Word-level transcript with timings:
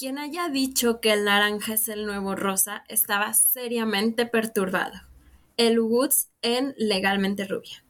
Quien 0.00 0.18
haya 0.18 0.48
dicho 0.48 0.98
que 1.02 1.12
el 1.12 1.26
naranja 1.26 1.74
es 1.74 1.86
el 1.90 2.06
nuevo 2.06 2.34
rosa 2.34 2.84
estaba 2.88 3.34
seriamente 3.34 4.24
perturbado. 4.24 4.98
El 5.58 5.78
Woods 5.78 6.30
en 6.40 6.74
Legalmente 6.78 7.46
Rubia. 7.46 7.84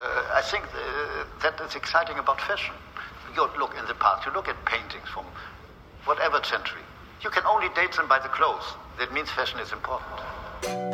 Uh, 0.00 0.06
I 0.32 0.42
think 0.48 0.62
uh, 0.66 1.24
that 1.42 1.60
is 1.60 1.74
exciting 1.74 2.20
about 2.20 2.40
fashion. 2.40 2.72
You 3.34 3.48
look 3.58 3.74
in 3.76 3.84
the 3.88 3.96
past, 3.96 4.26
you 4.26 4.32
look 4.32 4.46
at 4.46 4.54
paintings 4.64 5.08
from 5.08 5.24
whatever 6.06 6.40
century. 6.44 6.84
You 7.24 7.30
can 7.30 7.44
only 7.46 7.68
date 7.74 7.96
them 7.96 8.06
by 8.06 8.20
the 8.20 8.28
clothes. 8.28 8.76
That 8.98 9.12
means 9.12 9.28
fashion 9.32 9.58
is 9.58 9.72
important. 9.72 10.93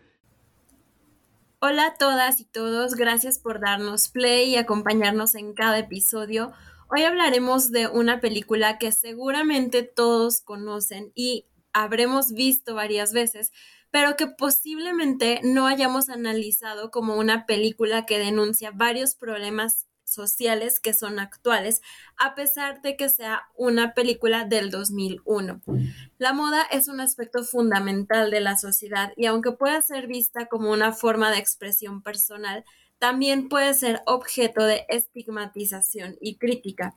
Hola 1.63 1.85
a 1.85 1.93
todas 1.93 2.39
y 2.39 2.45
todos, 2.45 2.95
gracias 2.95 3.37
por 3.37 3.59
darnos 3.59 4.09
play 4.09 4.49
y 4.49 4.55
acompañarnos 4.55 5.35
en 5.35 5.53
cada 5.53 5.77
episodio. 5.77 6.51
Hoy 6.89 7.03
hablaremos 7.03 7.71
de 7.71 7.87
una 7.87 8.19
película 8.19 8.79
que 8.79 8.91
seguramente 8.91 9.83
todos 9.83 10.41
conocen 10.41 11.11
y 11.13 11.45
habremos 11.71 12.31
visto 12.31 12.73
varias 12.73 13.13
veces, 13.13 13.51
pero 13.91 14.15
que 14.15 14.25
posiblemente 14.25 15.39
no 15.43 15.67
hayamos 15.67 16.09
analizado 16.09 16.89
como 16.89 17.15
una 17.15 17.45
película 17.45 18.07
que 18.07 18.17
denuncia 18.17 18.71
varios 18.73 19.13
problemas 19.13 19.87
sociales 20.13 20.79
que 20.79 20.93
son 20.93 21.19
actuales, 21.19 21.81
a 22.17 22.35
pesar 22.35 22.81
de 22.81 22.95
que 22.95 23.09
sea 23.09 23.43
una 23.55 23.93
película 23.93 24.45
del 24.45 24.69
2001. 24.69 25.61
La 26.17 26.33
moda 26.33 26.63
es 26.71 26.87
un 26.87 26.99
aspecto 26.99 27.43
fundamental 27.43 28.31
de 28.31 28.41
la 28.41 28.57
sociedad 28.57 29.13
y 29.15 29.25
aunque 29.25 29.51
pueda 29.51 29.81
ser 29.81 30.07
vista 30.07 30.47
como 30.47 30.71
una 30.71 30.91
forma 30.91 31.31
de 31.31 31.37
expresión 31.37 32.01
personal, 32.01 32.63
también 32.99 33.49
puede 33.49 33.73
ser 33.73 34.01
objeto 34.05 34.63
de 34.63 34.85
estigmatización 34.87 36.17
y 36.21 36.37
crítica. 36.37 36.95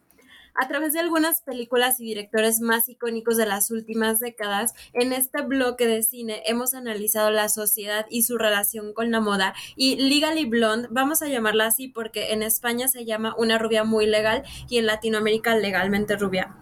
A 0.57 0.69
través 0.69 0.93
de 0.93 1.01
algunas 1.01 1.41
películas 1.41 1.99
y 1.99 2.05
directores 2.05 2.61
más 2.61 2.89
icónicos 2.89 3.37
de 3.37 3.45
las 3.45 3.73
últimas 3.73 4.21
décadas, 4.21 4.73
en 4.93 5.13
este 5.13 5.43
bloque 5.43 5.89
de 5.89 6.05
cine 6.05 6.45
hemos 6.47 6.75
analizado 6.75 7.33
la 7.33 7.49
sociedad 7.49 8.07
y 8.09 8.23
su 8.23 8.39
relación 8.39 8.93
con 8.95 9.11
la 9.11 9.21
moda 9.21 9.53
y 9.75 9.97
Legally 9.97 10.45
Blonde, 10.45 10.87
vamos 10.93 11.23
a 11.23 11.29
llamarla 11.29 11.67
así 11.67 11.89
porque 11.89 12.33
en 12.33 12.45
España 12.45 12.87
se 12.87 13.05
llama 13.05 13.35
una 13.37 13.59
rubia 13.59 13.83
muy 13.83 14.07
legal 14.07 14.45
y 14.69 14.79
en 14.79 14.87
Latinoamérica 14.87 15.57
legalmente 15.57 16.15
rubia 16.17 16.57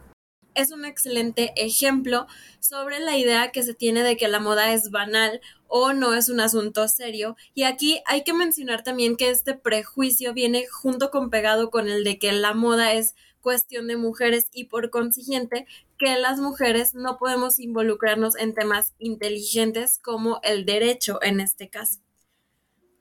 es 0.54 0.70
un 0.70 0.84
excelente 0.84 1.52
ejemplo 1.56 2.26
sobre 2.60 3.00
la 3.00 3.16
idea 3.16 3.52
que 3.52 3.62
se 3.62 3.74
tiene 3.74 4.02
de 4.02 4.16
que 4.16 4.28
la 4.28 4.40
moda 4.40 4.72
es 4.72 4.90
banal 4.90 5.40
o 5.66 5.92
no 5.92 6.14
es 6.14 6.28
un 6.28 6.40
asunto 6.40 6.88
serio. 6.88 7.36
Y 7.54 7.62
aquí 7.62 8.02
hay 8.06 8.22
que 8.24 8.34
mencionar 8.34 8.82
también 8.82 9.16
que 9.16 9.30
este 9.30 9.54
prejuicio 9.54 10.34
viene 10.34 10.66
junto 10.66 11.10
con 11.10 11.30
pegado 11.30 11.70
con 11.70 11.88
el 11.88 12.04
de 12.04 12.18
que 12.18 12.32
la 12.32 12.52
moda 12.52 12.92
es 12.92 13.14
cuestión 13.42 13.88
de 13.88 13.96
mujeres 13.98 14.48
y 14.52 14.64
por 14.64 14.88
consiguiente 14.88 15.66
que 15.98 16.16
las 16.18 16.38
mujeres 16.38 16.94
no 16.94 17.18
podemos 17.18 17.58
involucrarnos 17.58 18.36
en 18.36 18.54
temas 18.54 18.94
inteligentes 18.98 19.98
como 19.98 20.40
el 20.42 20.64
derecho 20.64 21.18
en 21.22 21.40
este 21.40 21.68
caso. 21.68 22.00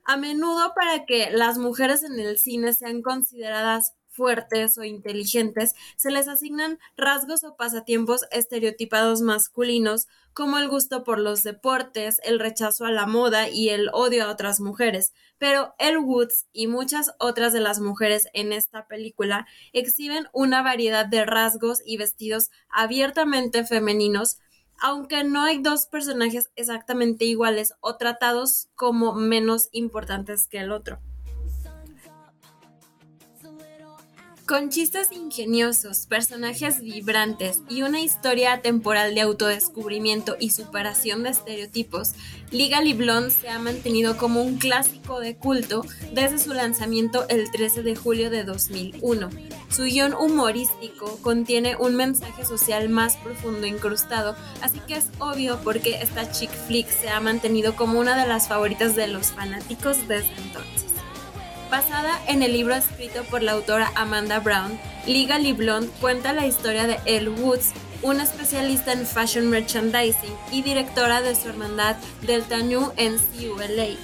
A 0.04 0.16
menudo 0.18 0.74
para 0.74 1.06
que 1.06 1.30
las 1.30 1.56
mujeres 1.56 2.02
en 2.02 2.18
el 2.20 2.38
cine 2.38 2.74
sean 2.74 3.00
consideradas 3.00 3.94
fuertes 4.12 4.78
o 4.78 4.84
inteligentes, 4.84 5.74
se 5.96 6.10
les 6.10 6.28
asignan 6.28 6.78
rasgos 6.96 7.42
o 7.44 7.56
pasatiempos 7.56 8.26
estereotipados 8.30 9.22
masculinos 9.22 10.06
como 10.34 10.58
el 10.58 10.68
gusto 10.68 11.04
por 11.04 11.18
los 11.18 11.42
deportes, 11.42 12.20
el 12.24 12.38
rechazo 12.38 12.84
a 12.84 12.90
la 12.90 13.06
moda 13.06 13.48
y 13.48 13.68
el 13.68 13.90
odio 13.92 14.24
a 14.24 14.30
otras 14.30 14.60
mujeres. 14.60 15.12
Pero 15.38 15.74
El 15.78 15.98
Woods 15.98 16.46
y 16.52 16.68
muchas 16.68 17.12
otras 17.18 17.52
de 17.52 17.60
las 17.60 17.80
mujeres 17.80 18.28
en 18.32 18.52
esta 18.52 18.86
película 18.86 19.46
exhiben 19.72 20.28
una 20.32 20.62
variedad 20.62 21.04
de 21.04 21.24
rasgos 21.24 21.82
y 21.84 21.96
vestidos 21.96 22.50
abiertamente 22.70 23.64
femeninos 23.64 24.38
aunque 24.84 25.22
no 25.22 25.42
hay 25.42 25.62
dos 25.62 25.86
personajes 25.86 26.50
exactamente 26.56 27.24
iguales 27.24 27.74
o 27.80 27.96
tratados 27.96 28.68
como 28.74 29.14
menos 29.14 29.68
importantes 29.70 30.48
que 30.48 30.58
el 30.58 30.72
otro. 30.72 30.98
Con 34.52 34.68
chistes 34.68 35.10
ingeniosos, 35.12 36.04
personajes 36.04 36.82
vibrantes 36.82 37.62
y 37.70 37.80
una 37.80 38.02
historia 38.02 38.60
temporal 38.60 39.14
de 39.14 39.22
autodescubrimiento 39.22 40.36
y 40.38 40.50
superación 40.50 41.22
de 41.22 41.30
estereotipos, 41.30 42.12
Legally 42.50 42.92
Blonde 42.92 43.30
se 43.30 43.48
ha 43.48 43.58
mantenido 43.58 44.18
como 44.18 44.42
un 44.42 44.58
clásico 44.58 45.20
de 45.20 45.36
culto 45.36 45.86
desde 46.12 46.38
su 46.38 46.52
lanzamiento 46.52 47.26
el 47.30 47.50
13 47.50 47.82
de 47.82 47.96
julio 47.96 48.28
de 48.28 48.44
2001. 48.44 49.30
Su 49.70 49.84
guion 49.84 50.12
humorístico 50.12 51.16
contiene 51.22 51.74
un 51.76 51.96
mensaje 51.96 52.44
social 52.44 52.90
más 52.90 53.16
profundo 53.16 53.66
incrustado, 53.66 54.36
así 54.60 54.80
que 54.86 54.96
es 54.96 55.06
obvio 55.18 55.60
porque 55.64 56.02
esta 56.02 56.30
chick 56.30 56.50
flick 56.66 56.90
se 56.90 57.08
ha 57.08 57.20
mantenido 57.20 57.74
como 57.74 57.98
una 57.98 58.20
de 58.20 58.28
las 58.28 58.48
favoritas 58.48 58.96
de 58.96 59.08
los 59.08 59.28
fanáticos 59.28 59.96
desde 60.08 60.34
entonces. 60.36 60.91
Basada 61.72 62.20
en 62.28 62.42
el 62.42 62.52
libro 62.52 62.74
escrito 62.74 63.24
por 63.30 63.42
la 63.42 63.52
autora 63.52 63.92
Amanda 63.94 64.40
Brown, 64.40 64.78
Legally 65.06 65.54
Blonde 65.54 65.88
cuenta 66.02 66.34
la 66.34 66.46
historia 66.46 66.86
de 66.86 66.98
Elle 67.06 67.30
Woods, 67.30 67.72
una 68.02 68.24
especialista 68.24 68.92
en 68.92 69.06
fashion 69.06 69.48
merchandising 69.48 70.36
y 70.50 70.60
directora 70.60 71.22
de 71.22 71.34
su 71.34 71.48
hermandad 71.48 71.96
Delta 72.26 72.58
Nu 72.58 72.92
en 72.98 73.16
CULA. 73.16 73.96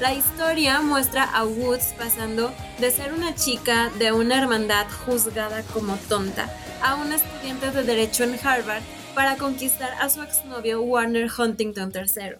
La 0.00 0.14
historia 0.14 0.80
muestra 0.80 1.24
a 1.24 1.44
Woods 1.44 1.92
pasando 1.98 2.54
de 2.78 2.90
ser 2.90 3.12
una 3.12 3.34
chica 3.34 3.90
de 3.98 4.12
una 4.12 4.38
hermandad 4.38 4.86
juzgada 5.04 5.62
como 5.74 5.96
tonta 6.08 6.48
a 6.82 6.94
una 6.94 7.16
estudiante 7.16 7.70
de 7.70 7.82
derecho 7.82 8.24
en 8.24 8.38
Harvard 8.42 8.82
para 9.14 9.36
conquistar 9.36 9.92
a 10.00 10.08
su 10.08 10.22
exnovio 10.22 10.80
Warner 10.80 11.30
Huntington 11.38 11.92
III. 11.94 12.38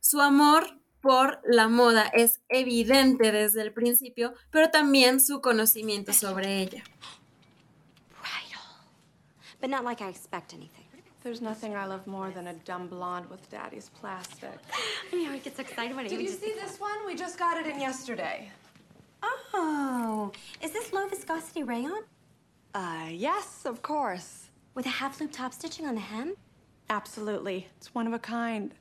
Su 0.00 0.20
amor 0.20 0.81
por 1.02 1.40
la 1.44 1.68
moda 1.68 2.06
es 2.14 2.40
evidente 2.48 3.32
desde 3.32 3.60
el 3.60 3.72
principio, 3.72 4.32
pero 4.50 4.70
también 4.70 5.20
su 5.20 5.40
conocimiento 5.40 6.12
sobre 6.12 6.62
ella. 6.62 6.82
But 9.60 9.70
not 9.70 9.84
like 9.84 10.02
I 10.02 10.08
expect 10.08 10.54
anything. 10.54 10.82
There's 11.22 11.40
nothing 11.40 11.76
I 11.76 11.86
love 11.86 12.04
more 12.08 12.32
than 12.32 12.48
a 12.48 12.54
dumb 12.64 12.88
blonde 12.88 13.30
with 13.30 13.48
daddy's 13.48 13.90
plastic. 14.00 14.58
I 15.12 15.22
know, 15.22 15.32
he 15.32 15.38
gets 15.38 15.60
excited 15.60 15.94
when 15.94 16.04
he 16.06 16.16
Did 16.16 16.20
you 16.20 16.28
see 16.28 16.52
this 16.52 16.80
one? 16.80 17.06
We 17.06 17.14
just 17.14 17.38
got 17.38 17.56
it 17.56 17.68
in 17.68 17.80
yesterday. 17.80 18.50
Oh, 19.22 20.32
is 20.60 20.72
this 20.72 20.92
low 20.92 21.06
viscosity 21.06 21.62
rayon? 21.62 22.02
Uh, 22.74 23.06
yes, 23.12 23.62
of 23.64 23.82
course. 23.82 24.48
With 24.74 24.86
a 24.86 24.88
half 24.88 25.20
loop 25.20 25.30
top 25.30 25.54
stitching 25.54 25.86
on 25.86 25.94
the 25.94 26.00
hem? 26.00 26.34
Absolutely. 26.90 27.68
It's 27.76 27.94
one 27.94 28.08
of 28.08 28.12
a 28.12 28.18
kind. 28.18 28.74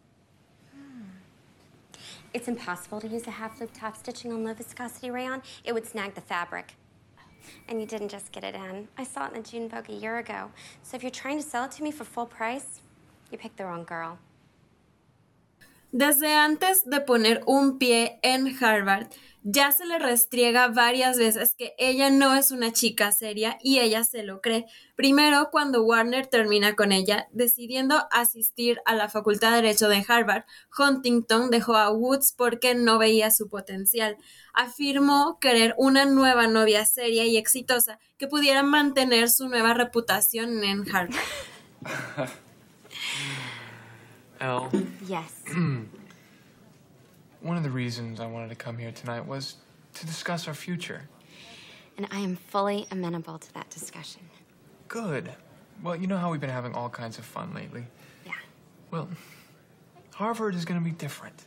It's 2.33 2.47
impossible 2.47 3.01
to 3.01 3.09
use 3.09 3.27
a 3.27 3.31
half 3.31 3.59
loop 3.59 3.71
top 3.73 3.97
stitching 3.97 4.31
on 4.31 4.45
low 4.45 4.53
viscosity 4.53 5.11
rayon. 5.11 5.41
It 5.65 5.73
would 5.73 5.85
snag 5.85 6.15
the 6.15 6.21
fabric. 6.21 6.75
And 7.67 7.81
you 7.81 7.85
didn't 7.85 8.07
just 8.07 8.31
get 8.31 8.45
it 8.45 8.55
in. 8.55 8.87
I 8.97 9.03
saw 9.03 9.25
it 9.25 9.33
in 9.35 9.41
the 9.41 9.49
June 9.49 9.67
Vogue 9.67 9.89
a 9.89 9.93
year 9.93 10.19
ago. 10.19 10.49
So 10.81 10.95
if 10.95 11.03
you're 11.03 11.11
trying 11.11 11.41
to 11.41 11.43
sell 11.43 11.65
it 11.65 11.71
to 11.71 11.83
me 11.83 11.91
for 11.91 12.05
full 12.05 12.25
price, 12.25 12.79
you 13.31 13.37
picked 13.37 13.57
the 13.57 13.65
wrong 13.65 13.83
girl. 13.83 14.17
Desde 15.91 16.33
antes 16.33 16.85
de 16.85 17.01
poner 17.01 17.41
un 17.45 17.77
pie 17.77 18.19
en 18.23 18.55
Harvard, 18.63 19.07
ya 19.43 19.71
se 19.71 19.85
le 19.85 19.97
restriega 19.97 20.67
varias 20.67 21.17
veces 21.17 21.55
que 21.55 21.73
ella 21.77 22.09
no 22.09 22.35
es 22.35 22.51
una 22.51 22.71
chica 22.71 23.11
seria 23.11 23.57
y 23.61 23.79
ella 23.79 24.03
se 24.03 24.23
lo 24.23 24.39
cree. 24.39 24.67
Primero, 24.95 25.49
cuando 25.51 25.83
Warner 25.83 26.27
termina 26.27 26.75
con 26.75 26.91
ella, 26.91 27.27
decidiendo 27.31 28.07
asistir 28.11 28.79
a 28.85 28.95
la 28.95 29.09
Facultad 29.09 29.49
de 29.49 29.63
Derecho 29.63 29.89
de 29.89 30.05
Harvard, 30.07 30.43
Huntington 30.77 31.49
dejó 31.49 31.75
a 31.75 31.91
Woods 31.91 32.33
porque 32.37 32.75
no 32.75 32.97
veía 32.97 33.31
su 33.31 33.49
potencial. 33.49 34.15
Afirmó 34.53 35.39
querer 35.41 35.73
una 35.77 36.05
nueva 36.05 36.47
novia 36.47 36.85
seria 36.85 37.25
y 37.25 37.35
exitosa 37.35 37.99
que 38.17 38.27
pudiera 38.27 38.63
mantener 38.63 39.29
su 39.29 39.49
nueva 39.49 39.73
reputación 39.73 40.63
en 40.63 40.85
Harvard. 40.95 41.19
Elle, 44.41 44.69
Yes. 45.05 45.43
one 47.41 47.57
of 47.57 47.63
the 47.63 47.69
reasons 47.69 48.19
I 48.19 48.25
wanted 48.25 48.49
to 48.49 48.55
come 48.55 48.77
here 48.77 48.91
tonight 48.91 49.25
was 49.25 49.55
to 49.93 50.05
discuss 50.05 50.47
our 50.47 50.53
future. 50.53 51.07
and 51.97 52.07
I 52.11 52.19
am 52.19 52.35
fully 52.35 52.87
amenable 52.91 53.37
to 53.37 53.53
that 53.53 53.69
discussion. 53.69 54.21
Good. 54.87 55.31
Well, 55.83 55.95
you 55.95 56.07
know 56.07 56.17
how 56.17 56.31
we've 56.31 56.41
been 56.41 56.49
having 56.49 56.73
all 56.73 56.89
kinds 56.89 57.17
of 57.17 57.25
fun 57.25 57.53
lately. 57.53 57.85
Yeah. 58.25 58.33
Well, 58.89 59.07
Harvard 60.13 60.55
is 60.55 60.65
going 60.65 60.79
to 60.79 60.83
be 60.83 60.91
different. 60.91 61.43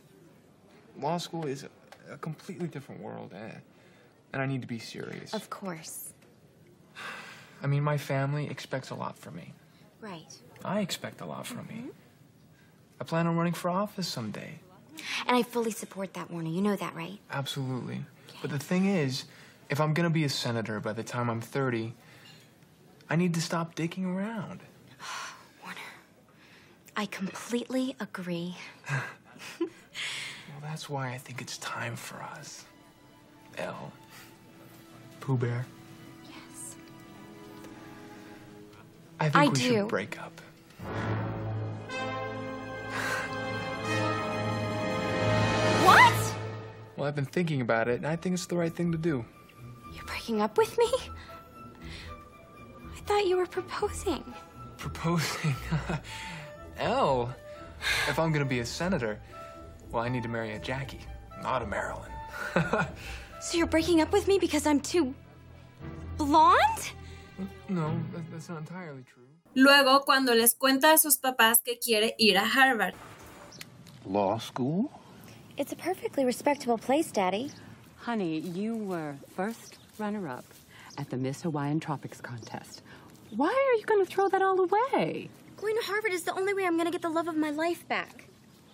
Law 0.99 1.17
school 1.17 1.45
is 1.45 1.63
a, 2.09 2.13
a 2.13 2.17
completely 2.17 2.67
different 2.67 3.01
world, 3.01 3.33
eh? 3.35 3.51
and 4.33 4.41
I 4.41 4.45
need 4.45 4.61
to 4.61 4.67
be 4.67 4.79
serious. 4.79 5.33
Of 5.33 5.49
course. 5.49 6.13
I 7.61 7.67
mean, 7.67 7.83
my 7.83 7.97
family 7.97 8.49
expects 8.49 8.89
a 8.89 8.95
lot 8.95 9.17
from 9.17 9.35
me. 9.35 9.53
Right. 10.01 10.33
I 10.63 10.79
expect 10.81 11.21
a 11.21 11.25
lot 11.25 11.45
from 11.47 11.67
me. 11.67 11.85
I 12.99 13.03
plan 13.03 13.27
on 13.27 13.35
running 13.35 13.53
for 13.53 13.69
office 13.69 14.07
someday. 14.07 14.59
And 15.27 15.35
I 15.35 15.43
fully 15.43 15.71
support 15.71 16.13
that, 16.13 16.31
Warner. 16.31 16.49
You 16.49 16.61
know 16.61 16.75
that, 16.75 16.95
right? 16.95 17.19
Absolutely. 17.31 18.05
But 18.41 18.51
the 18.51 18.59
thing 18.59 18.85
is, 18.85 19.25
if 19.69 19.79
I'm 19.81 19.93
gonna 19.93 20.09
be 20.09 20.23
a 20.23 20.29
senator 20.29 20.79
by 20.79 20.93
the 20.93 21.03
time 21.03 21.29
I'm 21.29 21.41
30, 21.41 21.93
I 23.09 23.15
need 23.15 23.33
to 23.35 23.41
stop 23.41 23.75
dicking 23.75 24.05
around. 24.05 24.61
Warner. 25.63 25.77
I 26.95 27.05
completely 27.07 27.95
agree. 27.99 28.55
Well, 29.59 29.69
that's 30.61 30.89
why 30.89 31.13
I 31.13 31.17
think 31.17 31.41
it's 31.41 31.57
time 31.57 31.95
for 31.95 32.21
us. 32.21 32.65
L. 33.57 33.91
Pooh 35.19 35.37
Bear. 35.37 35.65
Yes. 36.23 36.75
I 39.19 39.25
think 39.25 39.35
I 39.35 39.47
we 39.47 39.53
do. 39.53 39.61
should 39.61 39.87
break 39.87 40.19
up. 40.21 40.41
Well, 46.97 47.07
I've 47.07 47.15
been 47.15 47.25
thinking 47.25 47.61
about 47.61 47.87
it, 47.87 47.97
and 47.97 48.07
I 48.07 48.15
think 48.15 48.33
it's 48.33 48.45
the 48.45 48.55
right 48.55 48.73
thing 48.73 48.91
to 48.91 48.97
do. 48.97 49.25
You're 49.93 50.05
breaking 50.05 50.41
up 50.41 50.57
with 50.57 50.77
me? 50.77 50.91
I 52.95 52.99
thought 53.05 53.25
you 53.25 53.37
were 53.37 53.45
proposing. 53.47 54.23
Proposing. 54.77 55.55
L. 56.79 57.33
If 58.09 58.17
I'm 58.17 58.31
gonna 58.31 58.45
be 58.45 58.59
a 58.59 58.65
senator, 58.65 59.19
well, 59.91 60.03
I 60.03 60.09
need 60.09 60.23
to 60.23 60.29
marry 60.29 60.53
a 60.53 60.59
Jackie, 60.59 61.01
not 61.41 61.61
a 61.61 61.67
Marilyn. 61.67 62.11
So 63.45 63.59
you're 63.59 63.67
breaking 63.67 64.01
up 64.01 64.11
with 64.11 64.27
me 64.27 64.39
because 64.39 64.65
I'm 64.65 64.79
too 64.79 65.13
blonde? 66.17 66.89
no, 67.69 67.93
that's 68.31 68.49
not 68.49 68.57
entirely 68.57 69.03
true. 69.03 69.27
Luego, 69.53 69.99
cuando 70.03 70.33
les 70.33 70.55
cuenta 70.55 70.93
a 70.93 70.97
sus 70.97 71.17
papás 71.19 71.61
que 71.63 71.77
quiere 71.77 72.15
ir 72.17 72.37
a 72.37 72.43
Harvard. 72.43 72.95
Law 74.03 74.39
school? 74.39 74.89
It's 75.57 75.71
a 75.71 75.75
perfectly 75.77 76.25
respectable 76.25 76.77
place, 76.77 77.11
Daddy. 77.11 77.49
Honey, 77.95 78.39
you 78.39 78.75
were 78.75 79.15
first 79.37 79.77
runner 79.97 80.27
up 80.27 80.43
at 80.97 81.09
the 81.09 81.15
Miss 81.15 81.43
Hawaiian 81.43 81.79
Tropics 81.79 82.19
contest. 82.19 82.81
Why 83.35 83.47
are 83.47 83.77
you 83.79 83.85
going 83.85 84.05
to 84.05 84.11
throw 84.11 84.27
that 84.27 84.41
all 84.41 84.59
away? 84.59 85.29
Going 85.55 85.75
to 85.75 85.81
Harvard 85.85 86.11
is 86.11 86.23
the 86.23 86.33
only 86.33 86.53
way 86.53 86.65
I'm 86.65 86.75
going 86.75 86.87
to 86.87 86.91
get 86.91 87.01
the 87.01 87.09
love 87.09 87.29
of 87.29 87.37
my 87.37 87.51
life 87.51 87.87
back. 87.87 88.27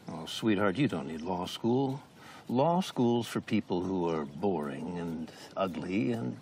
Oh, 0.10 0.25
sweetheart, 0.25 0.75
you 0.75 0.88
don't 0.88 1.07
need 1.07 1.22
law 1.22 1.45
school. 1.45 2.01
Law 2.50 2.81
school's 2.81 3.28
for 3.28 3.42
people 3.42 3.83
who 3.83 4.10
are 4.10 4.25
boring 4.25 4.98
and 4.98 5.31
ugly 5.56 6.13
and 6.13 6.36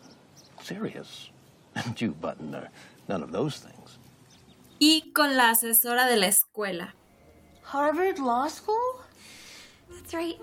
serious. 0.61 1.29
And 1.75 1.99
you, 2.01 2.11
Button, 2.11 2.55
are 2.55 2.69
none 3.07 3.21
of 3.21 3.31
those 3.31 3.57
things. 3.59 3.99
Y 4.81 5.01
con 5.13 5.35
la 5.37 5.51
asesora 5.51 6.09
de 6.09 6.15
la 6.15 6.27
escuela. 6.27 6.89
Harvard 7.61 8.17
Law 8.19 8.47
School? 8.47 9.01
That's 9.89 10.13
right. 10.13 10.39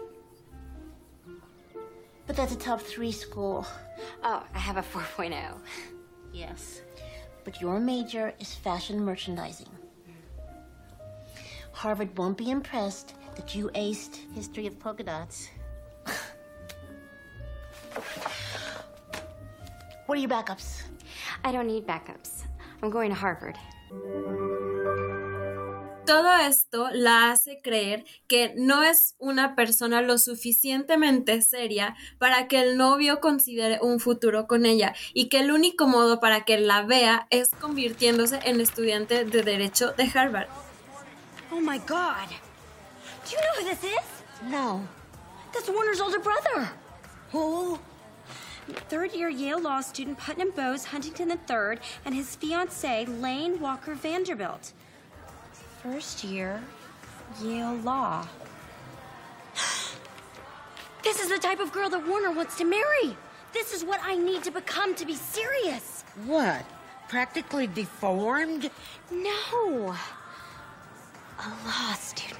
But 2.26 2.36
that's 2.36 2.52
a 2.52 2.58
top 2.58 2.80
three 2.80 3.12
school. 3.12 3.66
Oh, 4.22 4.42
I 4.54 4.58
have 4.58 4.76
a 4.76 4.82
4.0. 4.82 5.58
Yes. 6.32 6.82
But 7.44 7.60
your 7.60 7.78
major 7.78 8.34
is 8.40 8.52
fashion 8.52 9.00
merchandising. 9.00 9.68
Harvard 11.72 12.16
won't 12.18 12.36
be 12.36 12.50
impressed 12.50 13.14
that 13.36 13.54
you 13.54 13.70
aced 13.74 14.16
history 14.34 14.66
of 14.66 14.78
polka 14.78 15.04
dots. 15.04 15.48
what 20.06 20.16
are 20.16 20.20
your 20.20 20.30
backups? 20.30 20.82
I 21.44 21.52
don't 21.52 21.66
need 21.66 21.86
backups. 21.86 22.44
I'm 22.82 22.90
going 22.90 23.10
to 23.10 23.14
Harvard. 23.14 23.56
Todo 26.06 26.32
esto 26.36 26.88
la 26.92 27.32
hace 27.32 27.60
creer 27.60 28.04
que 28.28 28.54
no 28.56 28.84
es 28.84 29.16
una 29.18 29.56
persona 29.56 30.02
lo 30.02 30.18
suficientemente 30.18 31.42
seria 31.42 31.96
para 32.18 32.46
que 32.46 32.62
el 32.62 32.76
novio 32.76 33.20
considere 33.20 33.80
un 33.82 33.98
futuro 33.98 34.46
con 34.46 34.66
ella 34.66 34.94
y 35.14 35.28
que 35.28 35.40
el 35.40 35.50
único 35.50 35.88
modo 35.88 36.20
para 36.20 36.44
que 36.44 36.58
la 36.58 36.82
vea 36.82 37.26
es 37.30 37.50
convirtiéndose 37.50 38.38
en 38.44 38.60
estudiante 38.60 39.24
de 39.24 39.42
derecho 39.42 39.92
de 39.94 40.04
Harvard. 40.04 40.46
Oh 41.50 41.60
my 41.60 41.78
god! 41.78 42.28
Do 43.24 43.32
you 43.32 43.38
know 43.38 43.54
who 43.58 43.68
this 43.68 43.82
is? 43.82 44.48
No. 44.48 44.82
That's 45.52 45.68
Warner's 45.68 46.00
older 46.00 46.20
brother. 46.20 46.70
Who? 47.32 47.80
Third 48.88 49.12
year 49.12 49.28
Yale 49.28 49.60
law 49.60 49.80
student 49.80 50.18
Putnam 50.18 50.52
Bowes 50.54 50.84
Huntington 50.84 51.30
III 51.30 51.78
and 52.04 52.14
his 52.14 52.36
fiancee 52.36 53.06
Lane 53.06 53.58
Walker 53.60 53.94
Vanderbilt. 53.94 54.72
First 55.92 56.24
year 56.24 56.60
Yale 57.40 57.76
law. 57.84 58.26
this 61.04 61.20
is 61.20 61.28
the 61.28 61.38
type 61.38 61.60
of 61.60 61.70
girl 61.70 61.88
that 61.88 62.04
Warner 62.08 62.32
wants 62.32 62.56
to 62.58 62.64
marry. 62.64 63.16
This 63.52 63.72
is 63.72 63.84
what 63.84 64.00
I 64.02 64.16
need 64.16 64.42
to 64.44 64.50
become 64.50 64.96
to 64.96 65.06
be 65.06 65.14
serious. 65.14 66.02
What? 66.24 66.64
Practically 67.08 67.68
deformed? 67.68 68.68
No. 69.12 69.94
A 71.38 71.48
law 71.64 71.94
student. 71.94 72.36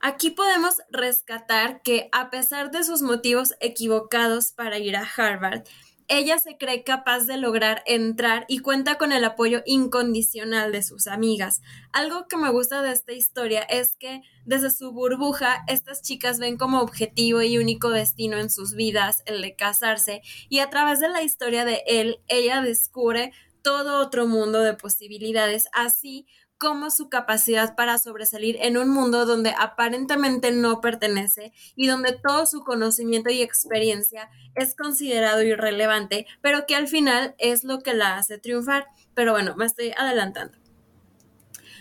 Aquí 0.00 0.30
podemos 0.30 0.80
rescatar 0.90 1.82
que 1.82 2.08
a 2.12 2.30
pesar 2.30 2.70
de 2.70 2.82
sus 2.82 3.02
motivos 3.02 3.52
equivocados 3.60 4.52
para 4.52 4.78
ir 4.78 4.96
a 4.96 5.04
Harvard, 5.04 5.68
ella 6.08 6.38
se 6.38 6.56
cree 6.56 6.84
capaz 6.84 7.24
de 7.26 7.36
lograr 7.36 7.82
entrar 7.86 8.46
y 8.48 8.60
cuenta 8.60 8.96
con 8.96 9.12
el 9.12 9.24
apoyo 9.24 9.62
incondicional 9.66 10.72
de 10.72 10.82
sus 10.82 11.06
amigas. 11.06 11.60
Algo 11.92 12.26
que 12.26 12.38
me 12.38 12.50
gusta 12.50 12.82
de 12.82 12.92
esta 12.92 13.12
historia 13.12 13.60
es 13.62 13.96
que 13.96 14.22
desde 14.46 14.70
su 14.70 14.92
burbuja 14.92 15.64
estas 15.68 16.02
chicas 16.02 16.38
ven 16.38 16.56
como 16.56 16.80
objetivo 16.80 17.42
y 17.42 17.58
único 17.58 17.90
destino 17.90 18.38
en 18.38 18.50
sus 18.50 18.74
vidas 18.74 19.22
el 19.26 19.42
de 19.42 19.54
casarse 19.54 20.22
y 20.48 20.60
a 20.60 20.70
través 20.70 20.98
de 21.00 21.10
la 21.10 21.22
historia 21.22 21.66
de 21.66 21.82
él 21.86 22.20
ella 22.28 22.62
descubre 22.62 23.32
todo 23.62 24.00
otro 24.00 24.26
mundo 24.26 24.60
de 24.60 24.72
posibilidades, 24.74 25.66
así 25.72 26.26
como 26.58 26.90
su 26.90 27.08
capacidad 27.08 27.74
para 27.76 27.98
sobresalir 27.98 28.56
en 28.60 28.76
un 28.76 28.88
mundo 28.90 29.26
donde 29.26 29.54
aparentemente 29.56 30.50
no 30.50 30.80
pertenece 30.80 31.52
y 31.76 31.86
donde 31.86 32.12
todo 32.12 32.46
su 32.46 32.64
conocimiento 32.64 33.30
y 33.30 33.42
experiencia 33.42 34.28
es 34.54 34.74
considerado 34.74 35.42
irrelevante, 35.42 36.26
pero 36.42 36.66
que 36.66 36.74
al 36.74 36.88
final 36.88 37.34
es 37.38 37.64
lo 37.64 37.80
que 37.80 37.94
la 37.94 38.16
hace 38.16 38.38
triunfar. 38.38 38.86
Pero 39.14 39.32
bueno, 39.32 39.54
me 39.56 39.66
estoy 39.66 39.92
adelantando. 39.96 40.58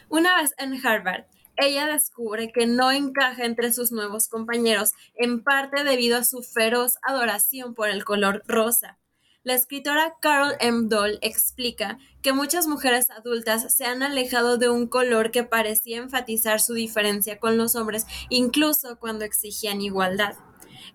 Una 0.09 0.41
vez 0.41 0.53
en 0.57 0.85
Harvard, 0.85 1.25
ella 1.57 1.87
descubre 1.87 2.51
que 2.51 2.67
no 2.67 2.91
encaja 2.91 3.43
entre 3.43 3.73
sus 3.73 3.91
nuevos 3.91 4.27
compañeros, 4.27 4.93
en 5.15 5.43
parte 5.43 5.83
debido 5.83 6.17
a 6.17 6.23
su 6.23 6.43
feroz 6.43 6.97
adoración 7.01 7.73
por 7.73 7.89
el 7.89 8.05
color 8.05 8.43
rosa. 8.47 8.99
La 9.47 9.53
escritora 9.53 10.15
Carol 10.19 10.55
M. 10.59 10.89
Doll 10.89 11.19
explica 11.21 11.99
que 12.21 12.33
muchas 12.33 12.67
mujeres 12.67 13.09
adultas 13.09 13.73
se 13.73 13.85
han 13.85 14.03
alejado 14.03 14.57
de 14.57 14.67
un 14.67 14.87
color 14.87 15.31
que 15.31 15.45
parecía 15.45 15.99
enfatizar 15.99 16.59
su 16.59 16.73
diferencia 16.73 17.39
con 17.39 17.57
los 17.57 17.77
hombres, 17.77 18.05
incluso 18.29 18.99
cuando 18.99 19.23
exigían 19.23 19.79
igualdad. 19.79 20.35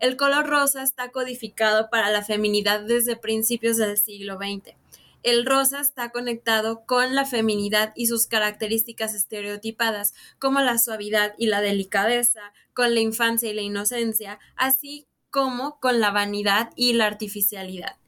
El 0.00 0.18
color 0.18 0.48
rosa 0.48 0.82
está 0.82 1.12
codificado 1.12 1.88
para 1.88 2.10
la 2.10 2.20
feminidad 2.20 2.82
desde 2.82 3.16
principios 3.16 3.78
del 3.78 3.96
siglo 3.96 4.36
XX. 4.36 4.76
El 5.22 5.46
rosa 5.46 5.80
está 5.80 6.10
conectado 6.10 6.84
con 6.84 7.14
la 7.14 7.24
feminidad 7.24 7.94
y 7.96 8.06
sus 8.06 8.26
características 8.26 9.14
estereotipadas, 9.14 10.12
como 10.38 10.60
la 10.60 10.76
suavidad 10.76 11.32
y 11.38 11.46
la 11.46 11.62
delicadeza, 11.62 12.52
con 12.74 12.92
la 12.92 13.00
infancia 13.00 13.48
y 13.48 13.54
la 13.54 13.62
inocencia, 13.62 14.38
así 14.56 15.06
como 15.30 15.80
con 15.80 16.00
la 16.00 16.10
vanidad 16.10 16.68
y 16.76 16.92
la 16.92 17.06
artificialidad. 17.06 18.01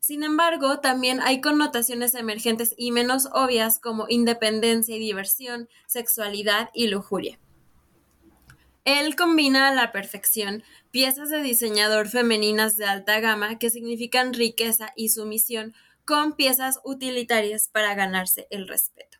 Sin 0.00 0.22
embargo, 0.22 0.80
también 0.80 1.20
hay 1.20 1.42
connotaciones 1.42 2.14
emergentes 2.14 2.74
y 2.76 2.90
menos 2.90 3.28
obvias 3.32 3.78
como 3.78 4.06
independencia 4.08 4.96
y 4.96 4.98
diversión, 4.98 5.68
sexualidad 5.86 6.70
y 6.72 6.88
lujuria. 6.88 7.38
Él 8.86 9.14
combina 9.14 9.68
a 9.68 9.74
la 9.74 9.92
perfección 9.92 10.64
piezas 10.90 11.28
de 11.28 11.42
diseñador 11.42 12.08
femeninas 12.08 12.76
de 12.76 12.86
alta 12.86 13.20
gama 13.20 13.58
que 13.58 13.68
significan 13.68 14.32
riqueza 14.32 14.92
y 14.96 15.10
sumisión 15.10 15.74
con 16.06 16.34
piezas 16.34 16.80
utilitarias 16.82 17.68
para 17.68 17.94
ganarse 17.94 18.48
el 18.50 18.66
respeto. 18.66 19.19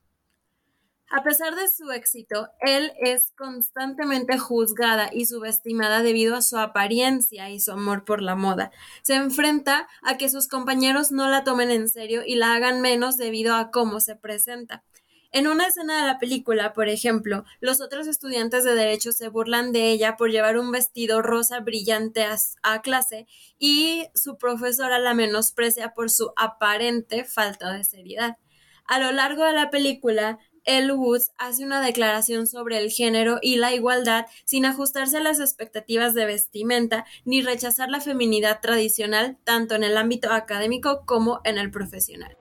A 1.12 1.24
pesar 1.24 1.56
de 1.56 1.68
su 1.68 1.90
éxito, 1.90 2.50
él 2.60 2.92
es 3.00 3.32
constantemente 3.36 4.38
juzgada 4.38 5.10
y 5.12 5.26
subestimada 5.26 6.04
debido 6.04 6.36
a 6.36 6.42
su 6.42 6.56
apariencia 6.56 7.50
y 7.50 7.58
su 7.58 7.72
amor 7.72 8.04
por 8.04 8.22
la 8.22 8.36
moda. 8.36 8.70
Se 9.02 9.16
enfrenta 9.16 9.88
a 10.02 10.16
que 10.16 10.30
sus 10.30 10.46
compañeros 10.46 11.10
no 11.10 11.28
la 11.28 11.42
tomen 11.42 11.72
en 11.72 11.88
serio 11.88 12.22
y 12.24 12.36
la 12.36 12.54
hagan 12.54 12.80
menos 12.80 13.16
debido 13.16 13.56
a 13.56 13.72
cómo 13.72 13.98
se 13.98 14.14
presenta. 14.14 14.84
En 15.32 15.48
una 15.48 15.66
escena 15.66 16.00
de 16.00 16.06
la 16.06 16.20
película, 16.20 16.72
por 16.72 16.88
ejemplo, 16.88 17.44
los 17.60 17.80
otros 17.80 18.06
estudiantes 18.06 18.62
de 18.62 18.76
derecho 18.76 19.10
se 19.10 19.28
burlan 19.28 19.72
de 19.72 19.90
ella 19.90 20.16
por 20.16 20.30
llevar 20.30 20.58
un 20.58 20.70
vestido 20.70 21.22
rosa 21.22 21.58
brillante 21.58 22.22
a, 22.22 22.36
a, 22.62 22.82
clase 22.82 23.26
y 23.58 24.06
su 24.14 24.38
profesora 24.38 25.00
la 25.00 25.14
menosprecia 25.14 25.92
por 25.92 26.08
su 26.08 26.32
aparente 26.36 27.24
falta 27.24 27.72
de 27.72 27.82
seriedad. 27.82 28.38
A 28.86 28.98
lo 28.98 29.12
largo 29.12 29.44
de 29.44 29.52
la 29.52 29.70
película, 29.70 30.40
Elle 30.70 30.92
Woods 30.92 31.32
hace 31.36 31.64
una 31.64 31.80
declaración 31.80 32.46
sobre 32.46 32.78
el 32.78 32.92
género 32.92 33.38
y 33.42 33.56
la 33.56 33.74
igualdad 33.74 34.26
sin 34.44 34.64
ajustarse 34.66 35.16
a 35.16 35.20
las 35.20 35.40
expectativas 35.40 36.14
de 36.14 36.26
vestimenta 36.26 37.06
ni 37.24 37.42
rechazar 37.42 37.90
la 37.90 38.00
feminidad 38.00 38.60
tradicional 38.60 39.36
tanto 39.42 39.74
en 39.74 39.82
el 39.82 39.96
ámbito 39.96 40.30
académico 40.30 41.04
como 41.06 41.40
en 41.42 41.58
el 41.58 41.72
profesional. 41.72 42.39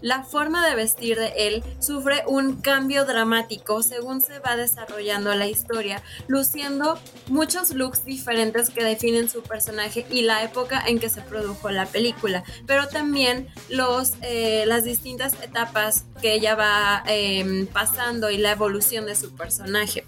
La 0.00 0.22
forma 0.22 0.66
de 0.68 0.74
vestir 0.74 1.18
de 1.18 1.32
él 1.36 1.62
sufre 1.80 2.22
un 2.26 2.60
cambio 2.60 3.04
dramático 3.04 3.82
según 3.82 4.20
se 4.20 4.38
va 4.38 4.56
desarrollando 4.56 5.34
la 5.34 5.46
historia, 5.46 6.02
luciendo 6.26 6.98
muchos 7.28 7.70
looks 7.70 8.04
diferentes 8.04 8.70
que 8.70 8.84
definen 8.84 9.28
su 9.28 9.42
personaje 9.42 10.06
y 10.10 10.22
la 10.22 10.44
época 10.44 10.82
en 10.86 10.98
que 10.98 11.10
se 11.10 11.20
produjo 11.22 11.70
la 11.70 11.86
película, 11.86 12.44
pero 12.66 12.88
también 12.88 13.48
los, 13.68 14.12
eh, 14.22 14.64
las 14.66 14.84
distintas 14.84 15.34
etapas 15.42 16.04
que 16.20 16.34
ella 16.34 16.54
va 16.54 17.02
eh, 17.06 17.66
pasando 17.72 18.30
y 18.30 18.38
la 18.38 18.52
evolución 18.52 19.06
de 19.06 19.16
su 19.16 19.34
personaje. 19.34 20.04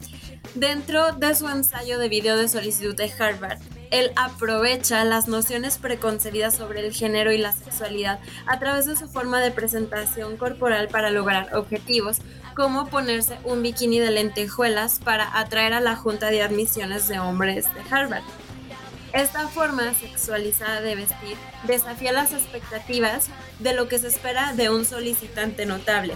Dentro 0.55 1.13
de 1.13 1.35
su 1.35 1.49
ensayo 1.49 1.99
de 1.99 2.09
video 2.09 2.37
de 2.37 2.49
solicitud 2.49 2.95
de 2.95 3.13
Harvard, 3.19 3.61
él 3.91 4.13
aprovecha 4.17 5.05
las 5.05 5.29
nociones 5.29 5.79
preconcebidas 5.79 6.55
sobre 6.55 6.87
el 6.87 6.93
género 6.93 7.33
y 7.33 7.39
la 7.39 7.53
sexualidad 7.53 8.21
a 8.47 8.59
través 8.59 8.87
de 8.87 8.97
su 8.97 9.09
forma 9.09 9.41
de 9.41 9.51
presentación 9.51 10.37
corporal 10.37 10.89
para 10.89 11.11
lograr 11.11 11.55
objetivos, 11.57 12.19
como 12.55 12.87
ponerse 12.87 13.39
un 13.45 13.63
bikini 13.63 13.99
de 13.99 14.11
lentejuelas 14.11 15.01
para 15.01 15.39
atraer 15.39 15.73
a 15.73 15.81
la 15.81 15.97
junta 15.97 16.31
de 16.31 16.43
admisiones 16.43 17.09
de 17.09 17.19
hombres 17.19 17.67
de 17.75 17.81
Harvard. 17.91 18.23
Esta 19.13 19.49
forma 19.49 19.93
sexualizada 19.95 20.81
de 20.81 20.95
vestir 20.95 21.37
desafía 21.65 22.13
las 22.13 22.33
expectativas 22.33 23.27
de 23.59 23.75
lo 23.75 23.89
que 23.89 23.99
se 23.99 24.07
espera 24.07 24.53
de 24.55 24.71
un 24.71 24.85
solicitante 24.85 25.67
notable. 25.67 26.15